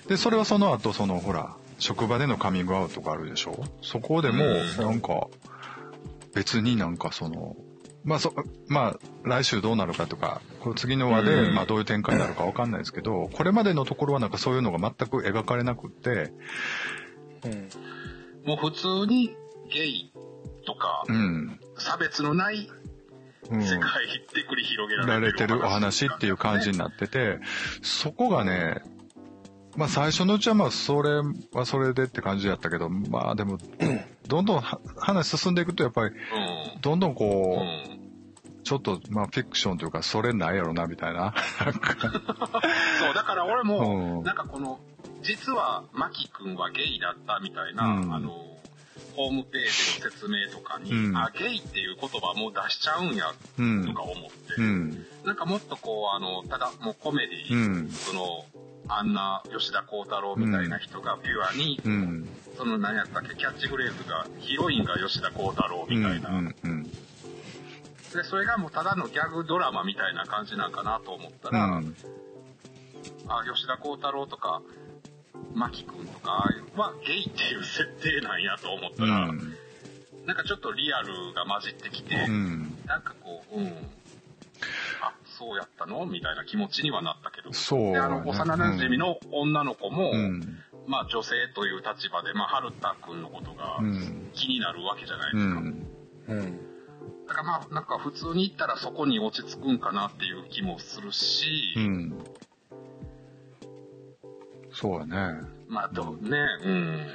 [0.08, 3.64] で、それはその後、その、ほら、職場でのカミングアウトがあるでしょ？
[3.82, 4.86] そこでも、うん。
[4.86, 5.26] なんか、
[6.34, 7.56] 別になんかその、
[8.04, 8.32] まあそ、
[8.68, 11.54] まあ、来週どうなるかとか、この次の話で、うん。
[11.54, 16.32] まあどういう展開になるかわかんないですけど、これまでのところはなんかそういうのが全く描かれなくって、
[17.44, 17.68] うん。
[18.46, 19.36] もう普通に
[19.72, 20.12] ゲイ
[20.66, 21.60] とかうん。
[21.78, 22.68] 差別のない
[23.50, 23.62] うん。
[23.62, 27.38] 世界で繰り広げらられてるお話っていう感じになってて、
[27.82, 28.82] そこがね、
[29.76, 31.20] まあ最初のうちはまあそれ
[31.52, 33.58] はそれでって感じやったけど、まあでも、
[34.26, 36.80] どんどんは話進んでいくとやっぱり、うん。
[36.80, 38.06] どんどんうこう、ん。
[38.64, 41.34] ちょっとまあフィクションというか、それないやろなみたいな。
[41.62, 44.80] そう、だから俺も、うんなんかこの、
[45.22, 48.32] 実は、マキ君はゲイだったみたいな、うんあの、
[49.16, 55.06] ホームページの説明とかに、うんあ、ゲイっていう言葉もう出しちゃうんや、うんとか思って、うん。
[55.24, 57.88] なんかもっとこう、あの、ただもうコメディ、うん。
[57.90, 58.44] その、
[58.88, 62.28] あんな吉田鋼太郎みたいな人がピュアに、うん。
[62.56, 65.98] その何やったっけ、キャッチフレーズが、ヒロインが吉田鋼太郎うん。
[65.98, 66.54] みたいな、うん。
[66.62, 66.82] うん。
[66.84, 66.90] で、
[68.22, 71.96] それがもうただのギャグドラマみたいな感じなんかなと思ったら、うん。
[73.28, 74.62] あ、吉田鋼太郎とか、
[75.54, 79.38] 牧くんとかはゲイっていう設定なんやと思ったうら、ん。
[80.26, 82.76] なんかちょっとリアルが混じってきて、うん。
[82.86, 83.66] なんかこう、うん。
[85.00, 87.52] あ、そうやったのみたいな気持ちにはなったけど。
[87.52, 90.58] そうで、あの、幼馴染の女の子も、うん。
[90.86, 94.30] まあ女性という立場で、まあ、春田くんのことがうん。
[94.34, 95.60] 気になるわけじゃないですか。
[95.60, 95.86] うん。
[96.28, 96.58] うん。
[97.26, 102.14] だからまあ、なんか普通に行ったらそこに落ち着くんかなっていう気もするし、うん。
[104.78, 105.40] そうやね。
[105.68, 107.06] まあ、どうね、うん。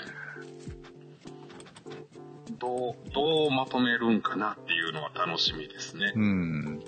[2.58, 6.20] どう、どうまとめるんかなっていうのは楽しみですねう。
[6.20, 6.24] ん。
[6.24, 6.28] う
[6.78, 6.82] ん。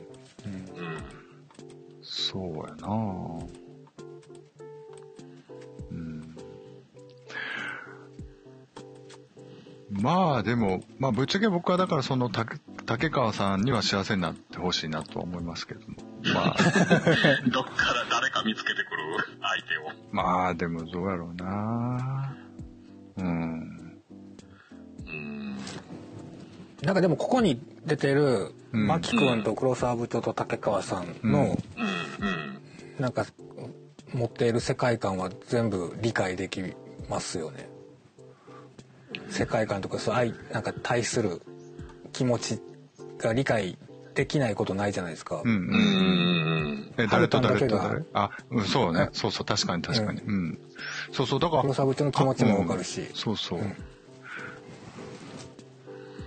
[2.01, 2.87] そうやな
[5.91, 6.35] うん。
[9.91, 15.95] まあでも、まあぶっちゃけ僕はだからその竹竹川さんには幸せになってほしいなとは思いますけども。
[16.33, 16.57] まあ、
[17.49, 18.05] どっから
[18.43, 20.07] 誰か見つけてくる相手を。
[20.11, 22.35] まあでもどうやろうな
[23.17, 24.01] うん。
[25.07, 25.57] うん。
[26.81, 31.49] なんかでもここに出てる、うんマキ君と黒沢部長と竹川さんの、うん。
[31.49, 31.57] うん。
[32.99, 33.25] なんか
[34.13, 36.61] 持っている世界観は全部理解でき
[37.07, 37.69] ますよね。
[39.29, 41.41] 世界観とかそう愛なんか対する
[42.11, 42.59] 気持ち
[43.17, 43.77] が理解
[44.15, 45.41] できないことないじゃないですか。
[45.43, 45.57] うんうん。
[45.57, 46.93] うん。
[46.97, 48.03] え、誰と誰と誰？
[48.13, 49.09] あ、うん、そうね。
[49.13, 50.21] そうそう、確かに確かに。
[50.21, 50.59] うん。
[51.11, 51.61] そうそう、だから。
[51.63, 53.59] 黒沢部長の気持ちもわかるしうんそうそう。
[53.59, 53.75] うん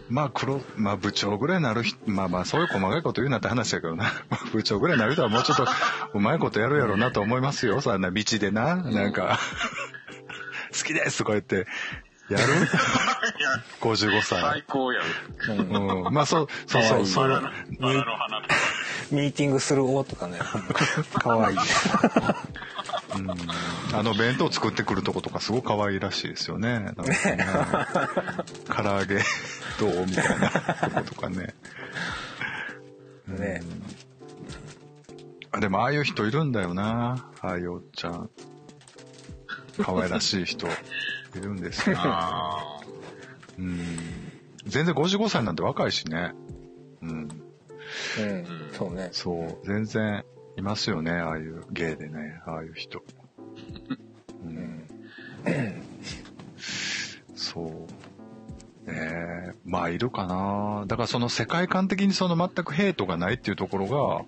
[0.08, 4.04] まあ、黒、まあ、部長ぐらいになる人、まあまあ、そういう細かいこと言うなって話だけどな。
[4.30, 5.66] まあ部長ぐらいになる人はもうちょっと、
[6.14, 7.80] うまいことやるやろうなと思いますよ。
[7.80, 8.76] そんな道でな。
[8.76, 9.38] なんか、
[10.76, 11.66] 好きですとか言って、
[12.30, 12.44] やる？
[13.38, 14.64] いや、?55 歳最。
[14.66, 15.04] 高やん。
[15.60, 16.12] うん。
[16.12, 18.54] まあ、そう、そうそう、それバラの、花とか。
[19.10, 20.38] ミーティングする王とかね
[21.14, 21.56] かわいい。
[21.56, 21.62] うん
[23.94, 26.80] あの弁当作ってくるとことかすごく可愛いらしいですよね。
[26.80, 27.38] なんかね
[28.66, 29.20] 唐揚げ
[29.78, 31.54] どうみたいなとことかね。
[33.28, 33.62] ね
[35.52, 37.30] あでもああいう人いるんだよな。
[37.40, 38.28] ああいうおっちゃん。
[39.82, 40.66] 可愛らしい人
[41.38, 41.96] いるんですよ。
[41.98, 42.80] あ
[43.58, 43.78] うん。
[44.64, 46.34] 全然55歳なんて若いしね。
[47.02, 47.10] うん。
[47.10, 47.30] うん、
[48.72, 49.08] そうね。
[49.12, 49.66] そう。
[49.66, 50.24] 全然
[50.56, 51.12] いますよね。
[51.12, 52.40] ああいう芸でね。
[52.46, 53.02] ああいう人。
[54.44, 54.82] うん。
[57.34, 57.86] そ
[58.86, 58.90] う。
[58.90, 59.54] ねえ。
[59.64, 60.84] まあ、いるかな。
[60.86, 64.24] だからその世界観的にその全くヘイトがないっていうところが、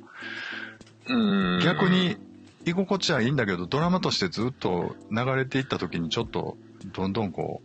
[1.07, 1.61] ーうん。
[1.64, 2.16] 逆に
[2.64, 7.62] 居心地はいいんだけど、ドラマとしてずっと流れていった時にちょっと、どんどんこ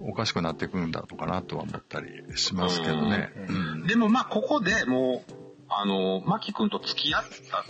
[0.00, 3.32] う、おかしくなっていくんだろうかなとは思ったりしますけどね。
[3.48, 3.86] ううん。
[3.86, 5.32] でもまあ、ここでもう、
[5.68, 7.64] あの、マキ君と付き合ったっ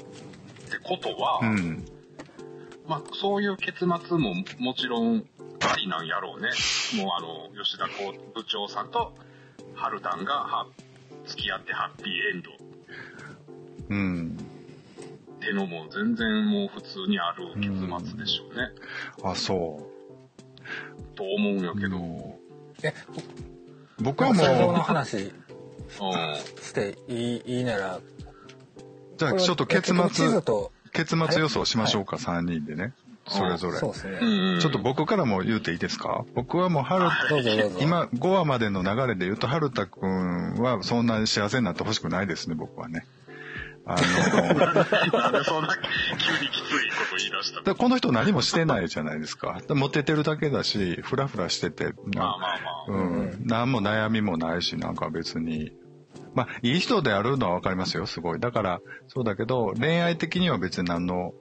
[0.71, 1.85] てことは、うん。
[2.87, 5.27] まあ、そういう結末ももちろん
[5.61, 6.51] ありなんやろうね。
[7.03, 9.13] もうあの、吉田部長さんと
[9.75, 10.67] 春丹がは
[11.27, 12.55] 付き合ってハッピーエンドっ
[13.89, 14.37] うん。
[14.37, 18.71] てってのも全然もう普通にある結末でしょうね。
[19.23, 19.89] あ、そ
[21.15, 22.39] と思うんやけど。
[22.83, 24.03] え、う。
[24.03, 25.33] 僕はも最後のう、話うん。
[26.63, 28.01] していいいいなら、
[29.17, 32.93] じゃあちょっと結末、と、結末予想しましょうか、3人でね。
[33.29, 33.79] それぞれ。
[33.79, 34.19] そうですね。
[34.21, 36.25] うんちょっと僕からも言うていいですか？
[36.35, 37.71] 僕はもう、はる。
[37.81, 43.05] 今5話までの流れで言うと、春田くんはそんなに幸せになってほしくないですね、僕はね。
[43.89, 47.63] あの、なんでそんな急にきついこと言い出したの？
[47.63, 49.61] でこの人何もしてないじゃないですか。
[49.67, 52.39] でモテてるだけだし、フラフラしてて、まあまあ
[52.89, 52.99] まあ。
[52.99, 55.73] うん、何も悩みもないし、なんか別に。
[56.35, 58.41] まあ、いい人であるのはわかりますよ、すごい。
[58.41, 61.33] だから、そうだけど、恋愛的には別に何の、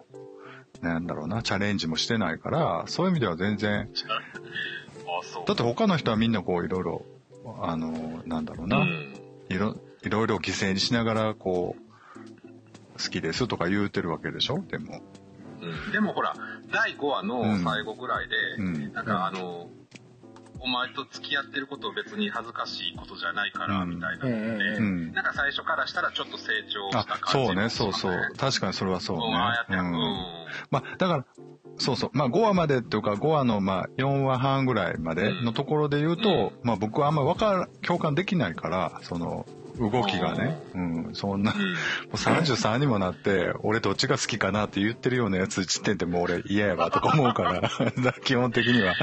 [0.81, 3.89] なんだろうな、チャレンジもしてないから、そういう意味では全然。
[5.47, 7.05] だって他の人はみんなこういろいろ、
[7.62, 8.86] あの、なんだろうな、
[9.49, 11.85] いろいろ犠牲にしながら、こう、
[13.01, 14.60] 好きですとか言うてるわけでしょ？
[14.69, 15.01] でも。
[15.62, 15.91] うん。
[15.91, 16.34] でもほら、
[16.71, 18.93] 第5話の最後ぐらいで、うん。
[18.93, 19.69] なんかあの、
[20.60, 23.89] お前と付き合ってること別に恥ずかしいことじゃないから、うん。
[23.91, 25.12] みたいなので、うん。
[25.13, 28.34] なんか最初からしたらちょっと成長したあ感、じそうね、そうそう。
[28.38, 29.25] 確かにそれはそうね。
[29.27, 29.86] うん、ああやって、ううん。
[29.86, 30.25] ん。
[30.71, 31.25] まあ、だから、
[31.77, 32.10] そうそう。
[32.13, 39.45] まあ、5話までっていうか、5話の、まあ、4話半ぐらいまでのところで言うと、まあ、僕はあんまわから、共感できないから、その、
[39.79, 41.75] 動きがね、うん、そんな、もうんう
[42.15, 47.71] 33にもなって、俺どっちが好きかなって言ってるようなやつ、ちってんってもう俺嫌やわとか思うから、
[48.23, 48.95] 基本的には。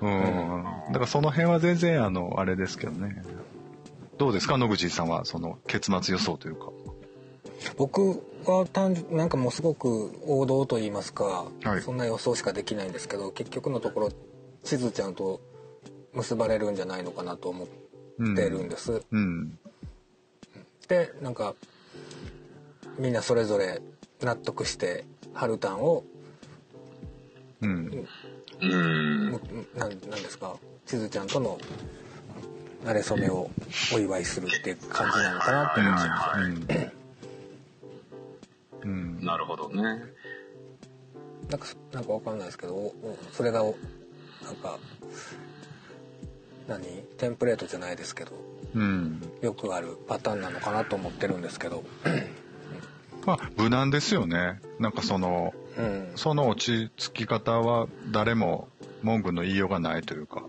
[0.00, 0.64] うん。
[0.88, 3.22] だからその辺は全然、あの、あれですけどね。
[4.18, 4.56] どうですか？
[4.56, 6.70] 野口さんは、その、結末予想というか。
[7.76, 14.12] 僕は単純なんかもうすごく王道と言いますか、はいそんな予想しかできないんですけど結局のところ
[14.62, 15.40] 地図ちゃんと
[16.12, 17.68] 結ばれるんじゃないのかなと思っ
[18.18, 18.34] うん。
[18.34, 19.58] てるんです、うん。
[20.88, 21.54] でなんか
[22.98, 23.82] みんなそれぞれ
[24.20, 26.04] 納得してハルタンを
[27.60, 28.08] うん。
[28.60, 29.30] うん。
[29.30, 29.40] む
[29.76, 31.58] なんなんですか地図ちゃんとの
[32.84, 33.50] 馴れ初めを
[33.92, 36.38] お祝いするっていう感じなのかなって思っちゃいました
[38.84, 38.92] うん。
[38.92, 39.24] うん。
[39.24, 39.82] なるほどね。
[41.50, 42.92] なんかなんかわかんないですけど
[43.32, 43.76] それがお
[44.44, 44.78] なんか
[46.66, 46.84] 何？
[47.18, 48.55] テンプレートじゃないですけどうん。
[49.42, 51.84] よくあるパターンなのかなと思ってるんですけど
[53.26, 54.60] まあ、無難ですよね。
[54.78, 58.68] なんかその、うんその落ち着き方は誰も
[59.02, 60.44] 文句の言いようがないというか、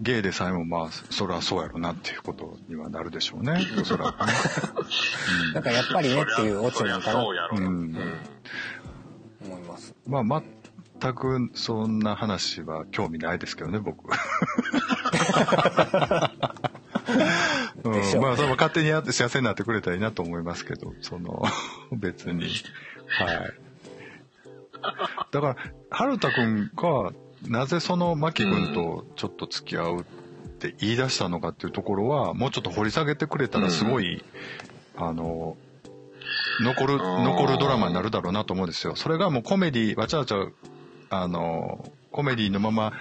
[0.00, 3.66] ゲイでさえもまあ、それはそうやろなっていうことにはなるでしょうね。
[3.80, 4.32] おそらくね。
[5.54, 7.58] なんかやっぱりねっていうオチなのかなそうやろ。
[7.58, 7.96] ううんん。
[9.46, 10.42] 思いますまあ、
[11.00, 14.04] 全くそんな話は興味ないですけどね、僕。
[17.84, 21.44] うんまあ、それも勝手にやって幸せになってくれたらいいなと思いますけど、その、
[21.92, 22.44] 別に。
[22.44, 23.54] はい。
[25.30, 25.56] だから、
[25.90, 27.12] 春田くんが、
[27.46, 30.04] なぜその牧君とちょっと付き合うっ
[30.58, 34.24] て言い出したのかっていうところは、もうちょっと掘り下げてくれたらすごい、
[34.96, 35.56] あの、
[36.60, 38.96] 残る、うん残るドラマになるだろうなと思うんですよ。
[38.96, 40.46] それがもうコメディ、わちゃわちゃ、
[41.10, 42.92] あの、コメディのまま、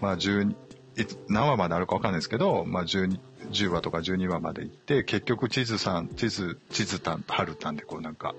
[0.00, 0.54] まあ、10、
[0.96, 3.18] いつ何話まであるかわかんないですけど、まあ、12
[3.50, 8.34] 10話とか12話まで行って、結局地図さん、地図、地図たん、はるたんでこうなんか、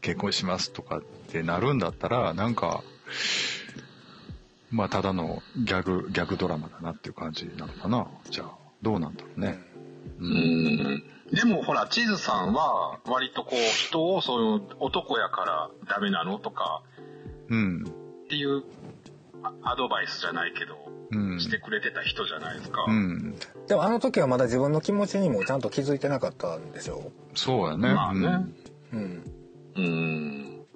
[0.00, 2.82] 結婚しますとかってなるんだったら、なんか、
[4.70, 8.06] まあ、ただのギャグ、ギャグドラマだなっていう感じなのかな。
[8.30, 8.50] じゃあ、
[8.80, 9.60] どうなんだろうね。
[10.18, 10.24] う。
[10.24, 11.02] うんん。
[11.30, 16.82] でもほら、地図さんは、割とこう、人をそういう男やからダメなのとか、
[17.48, 17.84] うん。
[17.84, 18.62] っていうあ
[19.62, 20.76] アドバイスじゃないけど、
[21.10, 21.40] うん。
[21.40, 22.84] してくれてた人じゃないですか。
[22.86, 23.34] うん。
[23.66, 27.92] でもあの時はまだ自分の気持ちにもちゃんと気づいてなかったんでしょそうやね。
[27.94, 28.46] まあね
[28.92, 29.22] うん
[29.76, 30.66] ううんん。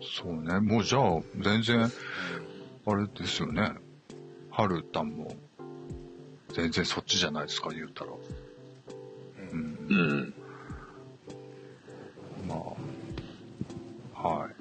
[0.00, 0.60] そうね。
[0.60, 1.90] もうじゃあ、全然、
[2.86, 3.72] あれですよね。
[4.50, 5.34] はるたんも、
[6.54, 8.12] 全然そっちじゃないですか、言うたら。
[9.52, 9.86] うん。
[9.88, 10.34] うん。
[12.48, 12.54] ま
[14.14, 14.55] あ、はい。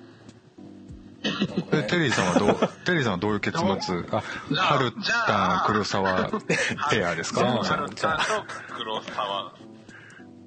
[1.71, 4.21] え、テリーさんはどう、テリーさんはどういう結末あ、
[4.55, 6.29] はるたんあ黒沢
[6.89, 7.41] ペアですか？
[7.41, 8.23] じゃあじゃ春ちゃんと
[8.75, 9.53] 黒沢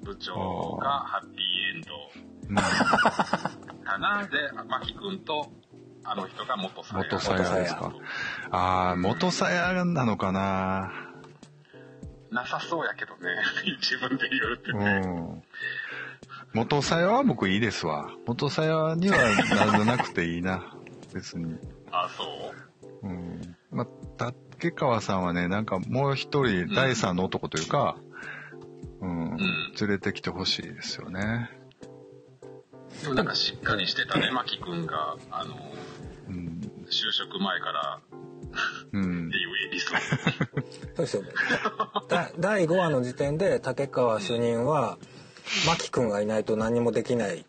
[0.03, 4.23] 部長がハッピーエンドあかな？
[4.27, 5.51] で、牧くんと、
[6.03, 7.03] あの人が元さや。
[7.03, 7.93] 元さやですか。
[8.51, 10.91] ああ、元さやなのかな？
[12.31, 13.29] なさそうやけどね。
[13.81, 14.99] 自分で言うってうね。
[14.99, 15.43] ん。
[16.53, 18.09] 元さやは僕いいですわ。
[18.25, 20.63] 元さやにはならなくていいな。
[21.13, 21.55] 別に。
[21.91, 22.23] あ、そ
[23.03, 23.07] う？
[23.07, 23.55] うん。
[23.71, 27.97] まあ、竹川さんはね、なんかもう一人第三の男というか、
[29.01, 29.37] うん、ん
[29.79, 31.49] 連れてきてほしいですよね。
[33.03, 35.55] でもなんかしっかりしてたね、マキ君が、あの、
[36.29, 36.59] うん。
[36.89, 37.99] 就職前から
[38.93, 39.37] うんって。
[39.37, 39.99] いうエピソー
[40.97, 41.23] そうですよ
[42.09, 44.97] だ第5話の時点で竹川主任は
[45.67, 47.45] 真木君がいないと何もできない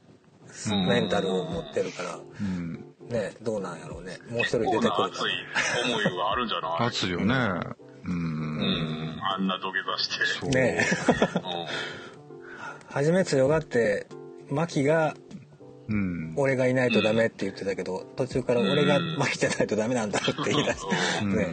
[0.70, 2.89] うんメンタルを持ってるからうん。
[3.10, 4.64] ねどうなんやろうねもう一人ド。
[4.64, 6.86] 出てくるかこうな熱い思いがあるんじゃない？
[6.88, 7.34] 熱いよね。
[8.04, 8.10] う。
[8.10, 10.24] うんん、あんな土下座して。
[10.26, 10.50] そう。
[10.52, 10.86] らね
[12.88, 14.06] う初め強がって
[14.48, 15.14] 真木が
[15.88, 16.34] うん。
[16.36, 20.88] 俺がいないとダメって言ってたけど途中から俺が真木じゃないとダメなんだって言い出し
[21.18, 21.48] てうんね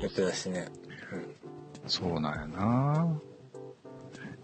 [0.00, 0.68] 言ってたしね
[1.86, 3.06] そうなんやな。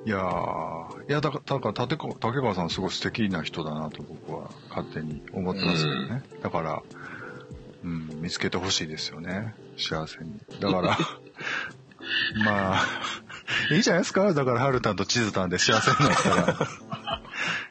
[0.07, 6.23] いやー、いや、だから、だから竹川さんすごい素敵な人だなと僕は勝手に思ってますけどね。
[6.43, 6.83] だから、
[7.85, 9.55] うん、見つけてほしいですよね。
[9.77, 10.39] 幸せに。
[10.59, 10.99] だから、
[12.45, 12.81] まあ、
[13.71, 14.33] いいじゃないですか。
[14.33, 16.69] だから、ハルタンとチズタンで幸せになったら。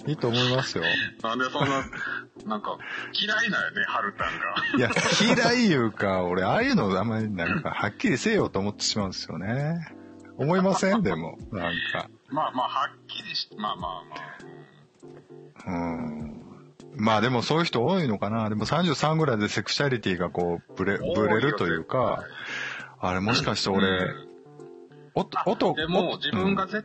[0.08, 0.84] いいと思いますよ。
[0.84, 0.88] ん
[1.24, 1.84] なんでそんな、
[2.46, 2.78] なんか、
[3.14, 4.78] 嫌いなんやね、ハルタンが。
[4.78, 4.92] いや、
[5.36, 9.94] 嫌いいうか、俺、ああいうのあんまりなんか、はっきりせよと思ってしまうんですよね。
[10.38, 11.04] 思いません？
[11.04, 12.10] でも、なんか。
[12.32, 14.04] まあまあ、はっきりし、まあまあ
[15.66, 16.36] まあ、うん。
[16.96, 18.50] まあでもそういう人多いのかな。
[18.50, 22.24] でも33ぐらいでセクシャリティがこう、ブレ、うんブレるというか、
[23.00, 24.30] あれもしかして俺、うん
[25.16, 26.84] おと、音、でも、自分がぜ、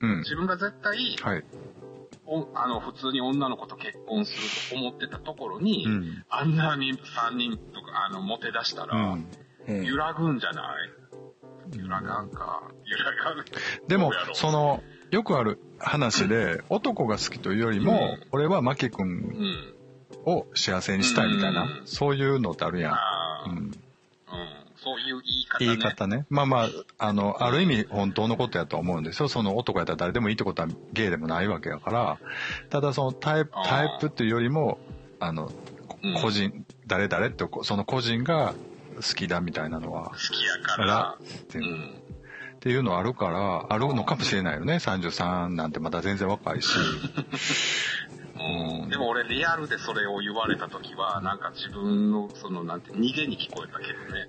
[0.00, 0.18] うん、うん。
[0.18, 1.44] 自分が絶対、はい。
[2.26, 6.24] おあの、普通に女の子と結婚すると思ってたところに、うん。
[6.28, 9.26] あんなに3人とか、あの、モテ出したうら、ん。
[9.68, 11.01] うん揺らぐんじゃない？
[11.74, 12.62] 揺らがんか。
[12.84, 13.44] 揺らがん。
[13.88, 19.74] でもその、よくある話で、男が好きというよりも、うん俺はマキ君うん。
[20.24, 23.50] を幸せにしたいみたいな、うんそういうのってあるやん。
[23.50, 23.56] うん。
[23.58, 23.72] うん。
[24.76, 25.66] そういう言い方ね。
[25.66, 26.26] 言い方ね。
[26.30, 26.68] まあまあ、
[26.98, 29.28] あの、ある意味本当のことやと思うんですよ。
[29.28, 32.18] その男やったら誰でもいいってことはゲイでもないわけやから。
[32.70, 34.78] ただそのタイプ、タイプっていうよりも、
[35.20, 35.52] あの、
[36.20, 38.54] 個人、誰々って、こその個人が
[38.96, 41.18] 好きだみたいなのは、好きやから。
[41.20, 42.02] っていう,、うん。
[42.56, 44.74] っていうのあるから、あるのかもしれないよね。
[44.74, 46.68] 33なんてまだ全然若いし。
[48.34, 54.28] うんでも俺リアルでそれを言われた時は、なんか自分の、その、なんて、逃げに聞こえたけどね。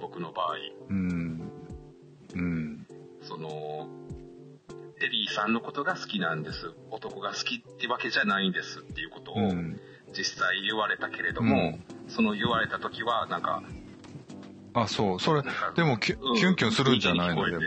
[0.00, 0.56] 僕の場合。
[0.88, 1.40] うん。
[2.34, 2.86] うん。
[3.22, 3.88] その、
[5.00, 6.72] エリーさんのことが好きなんです。
[6.90, 9.80] 男が好きってわけじゃないんですっていうことをうん。
[10.12, 13.62] 実際言われたけれども、その言われた時は、なんか、
[14.74, 15.20] あ、そう。
[15.20, 15.42] それ
[15.76, 17.44] でもキュ、うんキュンキュンするんじゃないの？
[17.48, 17.62] でも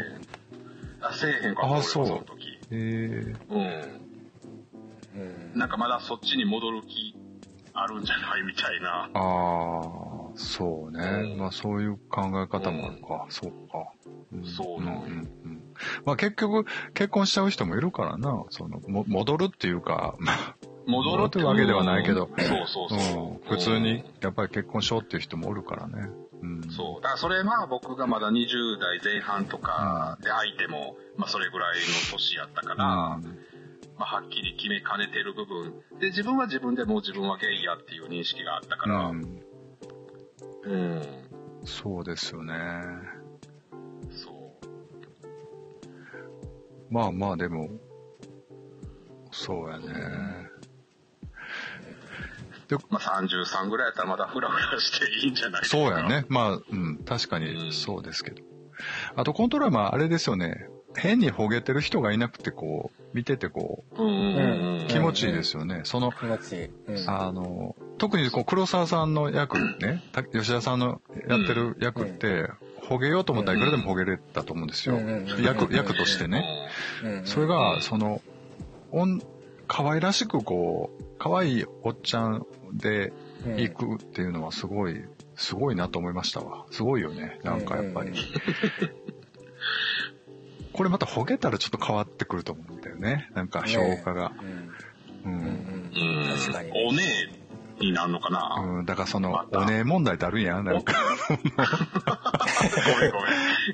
[1.02, 2.60] あ、せえへんかあそう俺はその時。
[2.72, 3.62] えうん。
[5.16, 7.16] うんなんかまだそっちに戻る気
[7.74, 9.10] あるんじゃないみたいな。
[9.14, 11.06] ああ、そうね。
[11.32, 13.26] うんまあそういう考え方もあるか。
[13.30, 13.92] そうか。
[14.36, 15.04] んそうなんんうん
[15.46, 15.62] うん
[16.06, 18.44] まあ結局、結婚しちゃう人もいるからな。
[18.50, 20.56] その、も戻るっていうか、ま あ
[20.88, 23.52] 戻るというわけではないけど、そうそうそう。
[23.52, 26.10] うん普通にやっぱり結婚しようっていう人もおるからね。
[26.42, 26.70] うん。
[26.70, 27.02] そう。
[27.02, 33.40] だからそれは僕がまだ20代前半とかで相手も、まあそれぐらいの年やったから、うん
[33.98, 35.74] まあはっきり決めかねてる部分。
[36.00, 39.40] で、自分は自分でもう自分はゲイやっていう認識があったから、うん
[40.66, 41.02] うん。
[41.64, 42.54] そうですよね。
[44.12, 44.36] そう。
[46.90, 47.70] まあまあでも、
[49.32, 49.86] そうやね。
[52.90, 55.78] まあ33ぐらいやったらまだフラフラしていいんじゃないですか。
[55.78, 56.04] そうや。
[56.04, 56.26] ね。
[56.30, 58.42] まあ、うん、確かうんにそうですけど。
[59.16, 60.68] あと、コントローラーはあれですよね。
[60.98, 64.86] 変にほげてる人がいなくて、こう、見ててこうんうんうん。
[64.86, 65.82] う、気持ちいいですよね。
[65.84, 72.50] その、気持ちいい、うんあの、特にこう、黒沢さんの役ね、た吉田さんのやってる役って、
[72.88, 74.96] ほげようと思ったらいくらでもほげれたと思うんですよ。
[74.96, 76.46] うんうんうん役、役としてね。
[77.04, 78.22] うんそれが、その、
[79.68, 83.14] 可愛らしくこう、可愛いおっちゃんで
[83.46, 85.04] うん行くっていうのはすごい、
[85.36, 86.66] すごいなと思いましたわ。
[86.72, 87.40] すごいよね。
[87.44, 88.10] なんかやっぱり。
[88.10, 88.16] うん
[90.76, 93.30] これまたほげたらちょっと変わってくると思うんだよね。
[93.34, 94.34] なんか評価が。
[95.24, 95.32] うん。
[95.32, 95.90] うん。
[96.38, 97.02] 確かにおね
[97.32, 97.45] え
[97.80, 100.66] になるのかな、うん、だからそのおねえ問題ってあるやん。
[100.66, 100.94] なんか、
[101.28, 101.34] ご
[103.00, 103.30] めんごめん。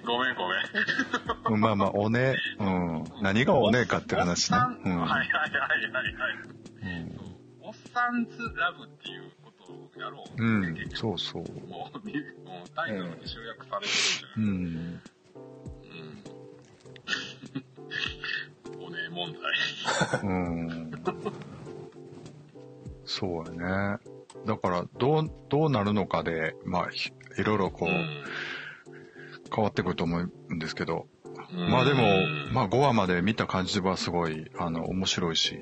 [0.05, 1.53] ごめんごめん。
[1.53, 3.03] うんまあまあ、おねえ、うん。
[3.21, 4.57] 何がおねえかって話ね。
[4.85, 4.99] うん。
[4.99, 7.03] はいはいはいはいはい。
[7.03, 7.21] うん
[7.63, 10.43] おっさんズラブっていうことをやろう。
[10.43, 11.43] うんそうそう。
[11.69, 14.27] もう、みもうタイトルに集約されてるじゃ。
[14.35, 15.01] うんん。
[18.75, 18.83] うん。
[18.83, 19.41] おねえ問題。
[20.21, 20.91] うん。
[23.11, 23.97] そうやね。
[24.45, 27.89] だから、どう、どうなるのかで、まあ、ひいろいろこう、
[29.53, 31.07] 変わってくると思うんですけど、
[31.51, 31.69] うん。
[31.69, 35.59] まあでもうん、まあ5話まで見た感じはすごい、あの、面白いし、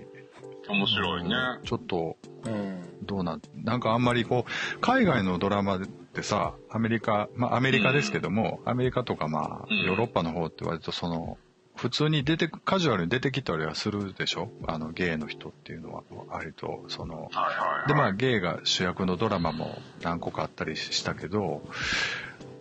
[0.69, 1.35] 面白いね。
[1.63, 2.83] ちょっと、うん。
[3.01, 9.77] どうなん、なんかあんまりこう、海外のドラマってさ、アメリカ、まあアメリカですけども、アメリカとかまあ、うん。
[9.87, 11.39] ヨーロッパの方って割とその、
[11.81, 14.49] 普通に出てく、カジュアルに出てきたりはするでしょ？
[14.67, 17.31] あの、ゲイの人っていうのは、割と、その。
[17.87, 21.63] でまあ、ゲイが主役のドラマも何個かあったりしたけど、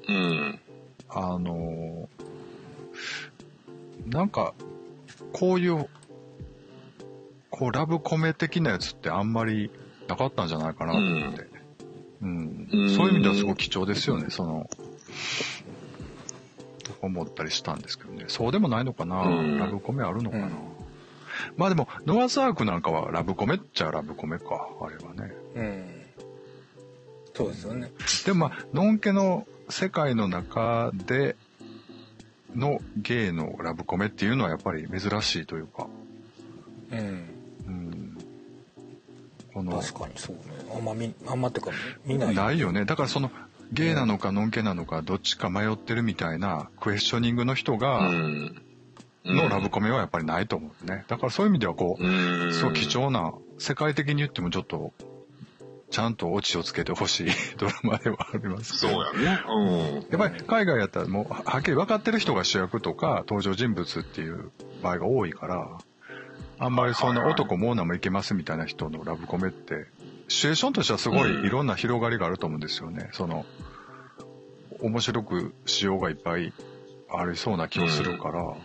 [0.09, 0.61] うん。
[1.09, 2.09] あの、
[4.07, 4.55] なんか、
[5.33, 5.89] こういう、
[7.51, 9.73] こう、ラブコメ的なやつってあんまり
[10.07, 11.47] なかったんじゃないかなと思って。
[12.23, 12.69] うん。
[12.73, 14.71] うんそういう意味ではすごい貴重ですよね、その、
[17.01, 18.25] と思ったりしたんですけどね。
[18.29, 20.53] そうでもないのかな、うんラブコメあるのかな、うん
[21.57, 25.33] まあでも、ノアザークなんかはラブコメっちゃラブコメか、あれはね。
[25.55, 25.85] うん。
[27.35, 27.91] そうですよね。
[28.27, 31.37] でもまあ、のんけの世界の中で
[32.57, 35.87] のゲイのラブコメっていうのはやっぱり珍しいというか、
[36.91, 36.99] うん。
[37.67, 38.19] うん、
[39.53, 40.43] この、確かにそうね。
[40.75, 41.71] あんま見、あんまってか
[42.05, 42.35] 見ない。
[42.35, 42.85] ないよね。
[42.85, 43.31] だからその、
[43.73, 48.63] ゲイなのかのんけなのかどっちか迷ってるみたいなクエスチョニングの人うが、ん。
[49.25, 51.05] のラブコメはやっぱりないと思うね。
[51.09, 52.53] だからそういう意味ではこうう、ん。
[52.53, 54.93] すごい貴重な、世界的に言ってもちょっと、
[55.91, 59.41] ちゃんとオチをつけてほしい ドラマではありますそうやね。
[59.49, 59.95] うん。
[60.11, 64.51] やっぱり海外やったらもうははっきり分かってる人が主役とか登場人物っていう
[64.83, 65.79] 場合が多いから、
[66.59, 69.87] あんまりそんな男も女もいけますみたいな人のラブコメって、
[70.29, 73.09] シチュエーションとしてはすごいいろんな広がりがあると思うんですよね。
[73.13, 73.47] その、
[74.81, 76.53] 面白くしようがいっぱい
[77.11, 78.59] ありそうな気がするから、うん。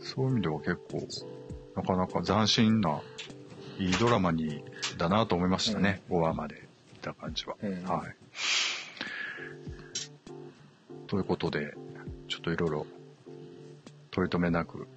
[0.00, 1.06] そういう意味では結構、
[1.76, 3.00] なかなか斬新な、
[3.78, 4.64] いいドラマに、
[4.96, 6.02] だなと思いましたね。
[6.10, 7.54] 5話まで見た感じは。
[7.62, 8.16] うんはい。
[11.06, 11.74] ということで、
[12.26, 12.86] ちょっといろいろ、
[14.10, 14.88] 取り留めなく。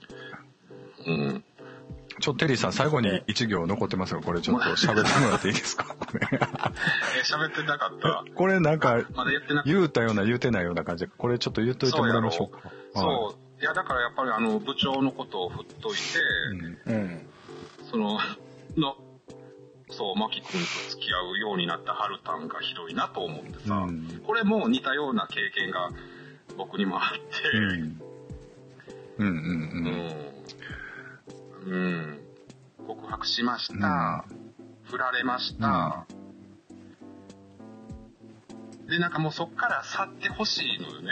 [1.05, 1.43] うん。
[2.19, 5.95] ちょっとテリーさん、最後に一行残ってますが、これちょっと喋ってもらっていいですか？
[7.23, 12.69] 喋ってなかったこれなんか、まだ言ってな言うたような言うてないような感じで、これちょっと言っといてもらいましょうか。
[12.93, 12.99] た。
[12.99, 13.61] そう。
[13.61, 15.99] いや、だからやっぱりあの、部長のことを振っといて、
[16.87, 17.27] うんうん。
[17.89, 18.19] その、
[18.77, 18.97] の、
[19.89, 25.91] そう、マキ君と付き合うようになったハルタンがひどいなと思ってさ、うんこれも似たような経験が
[26.57, 28.01] 僕にもあって、うん。
[29.17, 29.29] うんうんうう
[29.89, 30.40] ん。
[31.69, 31.73] ん。
[31.73, 32.19] うん。
[32.87, 34.25] 告白しました。
[34.83, 36.05] 振られました。
[38.87, 41.09] で、なんかもうそっから去ってほしいのよね。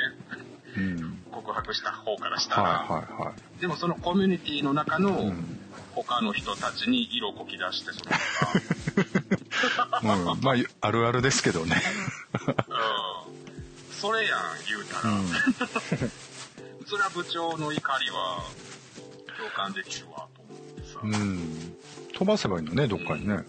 [0.77, 1.23] うん。
[1.31, 2.61] 告白した方からしたら。
[2.61, 3.61] はいはいはい。
[3.61, 5.59] でもそのコミュニティの中のうん
[5.95, 8.05] 他の人たちに色こき出して、そ
[10.05, 11.81] の うん、まあ、あるあるですけどね。
[12.47, 12.47] う
[13.91, 13.93] ん。
[13.93, 15.01] それやん、言うたら。
[16.87, 18.43] それは部長の怒りは
[19.37, 20.28] 共感できるわ。
[21.03, 21.75] うん。
[22.13, 23.35] 飛ばせばいいのね、どっかにね。
[23.35, 23.45] なんか、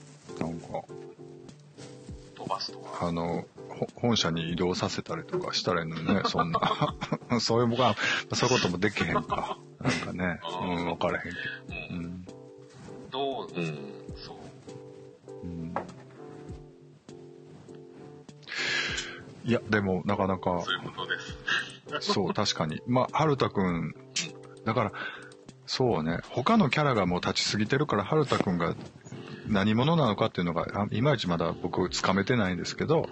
[2.34, 3.06] 飛ばすとか。
[3.06, 6.60] あの、ほ本社に移動させたりとかしたらいいのにね、 そんな。
[7.40, 7.96] そういう僕は、
[8.34, 9.58] そういうこともできへんか。
[9.80, 11.36] なんかね、うん、分からへんけど。
[11.90, 11.98] う。
[11.98, 12.26] うんん。
[13.10, 13.78] どう、うん、
[14.16, 15.46] そう。
[15.46, 15.74] うん
[19.42, 22.12] いや、でも、なかなかそ、ういうことです。
[22.12, 22.82] そう、確かに。
[22.86, 23.94] まあ、春田くん、
[24.64, 24.92] だから、
[25.72, 28.74] そうね、他のキャラがもう立ちすぎてるから、春田くんが
[29.46, 33.08] 何者なのかっていうのが、あいまいちまだ僕つかめてないんですけど、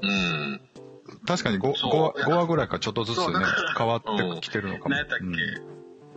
[0.00, 0.60] うん。
[1.26, 3.24] 確かに 5, そう 5, 話ぐらいからちょっとずつね
[3.76, 4.94] 変わってきてるのかも。
[4.94, 5.34] 何やったっけ、うん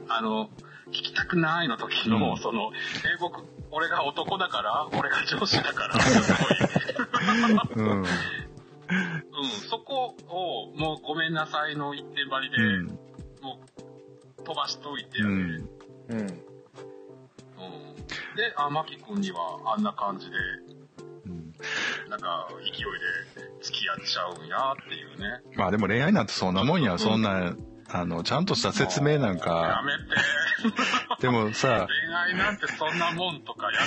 [0.08, 0.50] あの、
[0.88, 5.96] 聞きたくないの時の、うんその、え、僕、俺が男だから俺が上司だから
[7.76, 8.00] うん。
[8.00, 8.06] うん、
[9.70, 12.88] そこを、もうごめんなさいの一点張りで、うん。
[13.42, 13.93] もう、
[14.44, 15.20] 飛ばしといて。
[15.20, 15.70] うん。
[16.10, 16.20] うん。
[16.20, 16.26] うん。
[16.26, 16.34] で、
[18.56, 20.36] あ、マキ君にはあんな感じで、
[21.26, 21.54] うん
[22.10, 22.78] なんか、勢いで
[23.62, 25.42] 付き合っちゃうんやっていうね。
[25.56, 27.56] まあでも恋愛なんてそんなもんや、そんな、
[27.90, 30.04] あの、ちゃんとした説明なんやか、めて。
[31.22, 33.80] でもさ、恋愛なんてそんなもんとかや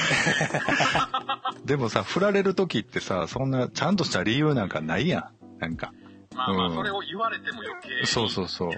[1.54, 1.62] めて。
[1.66, 5.60] でもさ、振られる時ってさ、そんなちゃんとした理由なんかないやん。
[5.60, 5.92] なんか。
[6.34, 8.68] まあまあ、うんそれを言われても余計そうそうそう。
[8.68, 8.72] う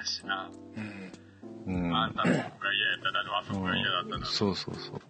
[0.80, 0.97] ん。
[1.68, 1.90] うん。
[1.92, 2.34] やったあだっ
[4.04, 4.24] ただろ。
[4.24, 5.00] そうそうそう。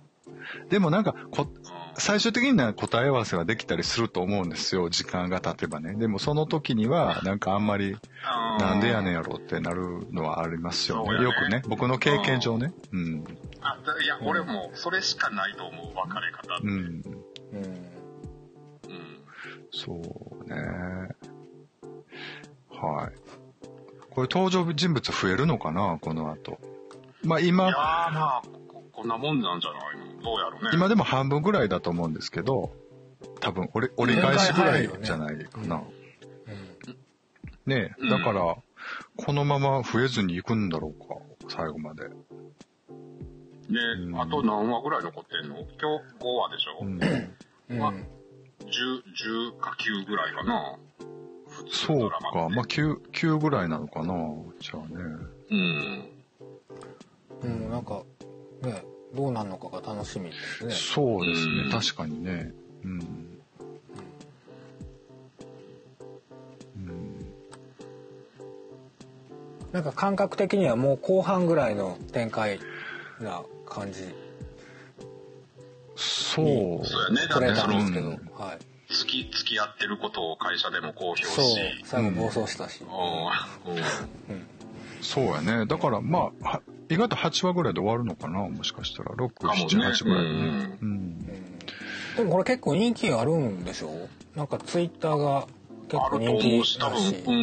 [0.69, 4.89] でもなんかこ、うん最終的には答え合わせはできたりすると思うんですよ。
[4.89, 5.95] 時間が経てばね。
[5.95, 7.97] でもその時には、なんかあんまり、
[8.61, 11.05] なんでやねんやろってなるのはありますよね。
[11.07, 11.63] そうやねよくね。
[11.67, 12.73] 僕の経験上ね。
[12.93, 13.25] うん。
[13.61, 16.61] あいや、俺もそれしかないと思う、別れ方。
[16.63, 16.71] うん。
[16.71, 16.83] うん。
[17.57, 17.91] うん。
[19.73, 20.57] そうね。
[22.71, 23.28] はい。
[24.19, 26.59] これ登場人物増えるのかなこの後。
[27.23, 30.23] まあいやまあ、ここんなもんなんじゃないの？
[30.25, 30.71] どうやろうね。
[30.73, 32.75] 今でも半分ぐらいだと思うんですけど、
[33.39, 35.85] 多分折り折り返しぐらいじゃないかな。
[37.67, 38.57] ねうんだから、
[39.17, 41.15] このまま増えずに行くんだろうか、
[41.49, 42.09] 最後まで。
[42.09, 42.11] で、
[44.01, 45.59] うんあと何話ぐらい残ってんの？
[45.59, 45.77] 今日
[46.19, 47.01] 5話でしょ、うん、
[47.77, 50.77] うんあ ?10、10か9ぐらいかな。
[51.59, 54.15] 普通のそうか、まあ9、9ぐらいなのかな、
[54.61, 54.95] じゃあね。
[55.51, 56.09] うん。
[57.43, 58.03] うん、なんか、
[58.63, 58.85] ね、
[59.15, 60.73] どうなんのかが楽しみですね。
[60.73, 62.53] そうですね、うん確かにね。
[62.85, 63.01] うん。
[66.77, 67.33] うん、
[69.73, 72.61] なんか感覚的にはもう後半ぐらいの展開
[73.21, 74.05] な感じ
[75.97, 76.87] そう。
[76.87, 77.29] そうやね。
[77.29, 78.59] だってそのたんですけど、うんはい。
[78.99, 82.83] 付き、付き合ってることを会社でも公表そうし。、最後暴走したし。
[82.83, 82.89] うん
[83.75, 84.47] うん
[85.01, 85.65] そうやね。
[85.67, 88.41] だから、まあ、は意外と8話ぐらいで終わるのかな？
[88.49, 89.13] もしかしたら。
[89.15, 90.79] 6、かもね7、8ぐらいでね。
[92.17, 94.09] でもこれ結構人気あるんでしょ？
[94.35, 95.47] なんかツイッターが
[95.89, 97.01] 結あ構人ると思うし、気だ多分。
[97.01, 97.15] し。
[97.25, 97.35] うん。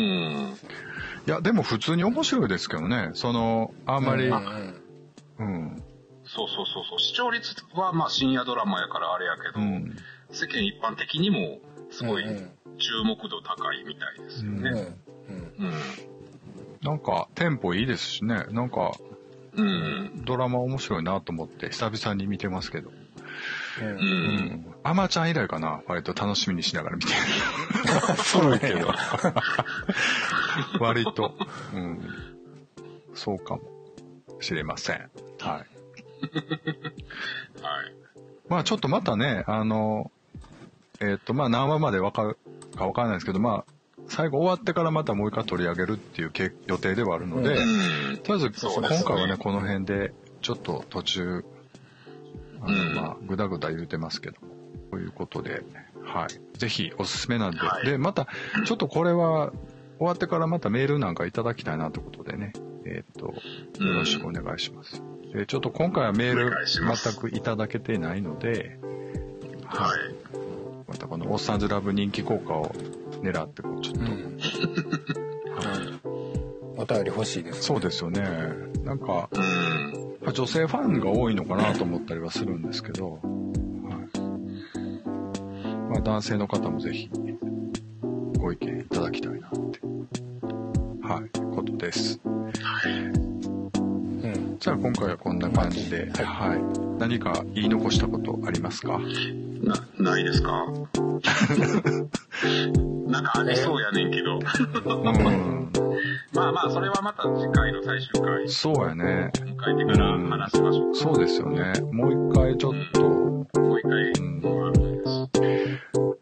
[1.27, 3.11] いや、でも普通に面白いですけどね。
[3.13, 4.75] その、あんまり、ううんん。
[5.39, 5.83] うん
[6.27, 6.99] そうそうそうそう。
[6.99, 9.95] 視聴率はまあ深夜ドラマやからあれやけど、うん。
[10.35, 11.59] 世間一般的にも
[11.89, 14.69] すごい注目度高いみたいですようんね。
[15.29, 15.73] うんうん。
[16.81, 18.45] なんか、テンポいいですしね。
[18.51, 18.91] なんか、
[19.55, 20.23] うん。
[20.25, 22.91] ドラマ面白いなと思って、久々に見てますけど。
[23.81, 24.65] うん。
[24.83, 25.81] アマちゃん以来かな。
[25.87, 27.13] 割と楽しみにしながら見てる。
[28.41, 28.93] 古いけど。
[30.83, 31.33] 割と。
[31.73, 32.01] うん。
[33.13, 33.61] そうかも
[34.41, 34.97] しれません。
[34.97, 35.09] はい。
[35.39, 35.65] はい。
[38.49, 40.11] まあちょっとまたね、あの、
[40.99, 42.37] えっ、と、まあ何話までわかる
[42.75, 43.71] かわからないですけど、まあ、
[44.07, 48.17] 最後終わってからまたもう一回取り上げるっていうけ予定ではあるので、うん。
[48.17, 51.45] とりあえず今回はね、この辺で、ちょっと途中、
[52.61, 54.47] あの、うんまあ、ぐだぐだ言うてますけども、
[54.91, 55.63] ということで、
[56.03, 56.57] はい。
[56.57, 58.27] ぜひおすすめなんで、はいで、また、
[58.65, 59.51] ちょっとこれは、
[59.97, 62.53] 終わってからまたメールなんかいただきたいなということでね、
[62.85, 63.27] えっ、と、
[63.83, 65.01] よろしくお願いします。
[65.33, 68.79] でちょっと今回はメーおル全くいただけてないので、
[69.65, 70.44] はい。
[71.25, 72.73] のおっさんずラブ人気効果を
[73.21, 74.39] 狙ってこうちょっと、うん。
[76.77, 77.63] お便り欲しいです。
[77.63, 78.21] そうですよね。
[78.83, 79.29] なんか
[80.33, 83.21] 女性ファンが多いのかなと思ったりはするんですけど、はい。
[85.89, 87.09] まあ、男性の方もぜひ
[88.37, 89.79] ご意見いただきたいなって。
[91.01, 91.29] はい。
[91.55, 92.19] ことです。
[92.23, 92.51] うん。
[94.59, 96.61] じゃあ今回はこんな感じで、はい、
[96.99, 98.99] 何か言い残したことありますか？
[99.65, 99.75] な、
[100.11, 100.65] ないですか？
[103.07, 104.35] なんかありそうやねんけど。
[104.35, 104.41] うん
[106.33, 110.99] まあまあ、それはまた次回の最終回そうやね迎えてから話しましょうか。
[110.99, 113.45] そうですよねもう一回ちょっと、も
[113.75, 115.29] う一回、んもあるんです。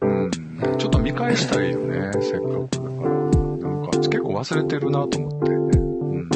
[0.01, 3.09] うん、ちょっと見返したいよね、せっかくだから。
[3.09, 5.51] なんか結構忘れてるなと思って。
[5.51, 6.29] うんうん。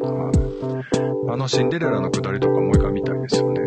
[0.00, 3.60] はい、あのシンデレラのくだりとかもう一回見たいですよね。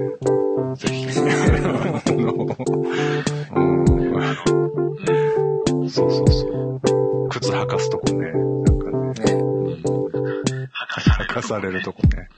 [11.60, 11.84] される。
[11.84, 12.30] とこね。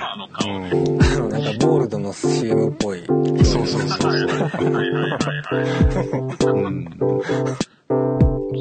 [0.00, 0.48] あの顔。
[0.50, 1.30] うん。
[1.30, 3.04] なんかゴールドの CM っぽい。
[3.06, 4.12] そうそうそうそう。
[4.12, 5.66] はいはいはいは
[6.00, 6.46] い。
[6.46, 6.88] うん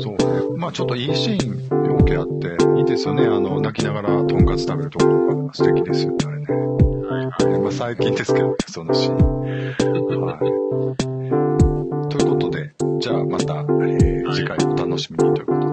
[0.02, 0.58] そうね。
[0.58, 3.26] まあちょっといいシーン、要件あって、いいですよね。
[3.26, 6.46] あの、泣きながらとんかつ食べるところとか素敵ですよね、あれね。
[6.48, 7.62] はいはい。
[7.62, 9.18] まあ最近ですけどね、そのシーン。
[10.26, 10.40] はい。
[12.10, 15.60] ということで、じゃあまた、えー次回お楽しみにということ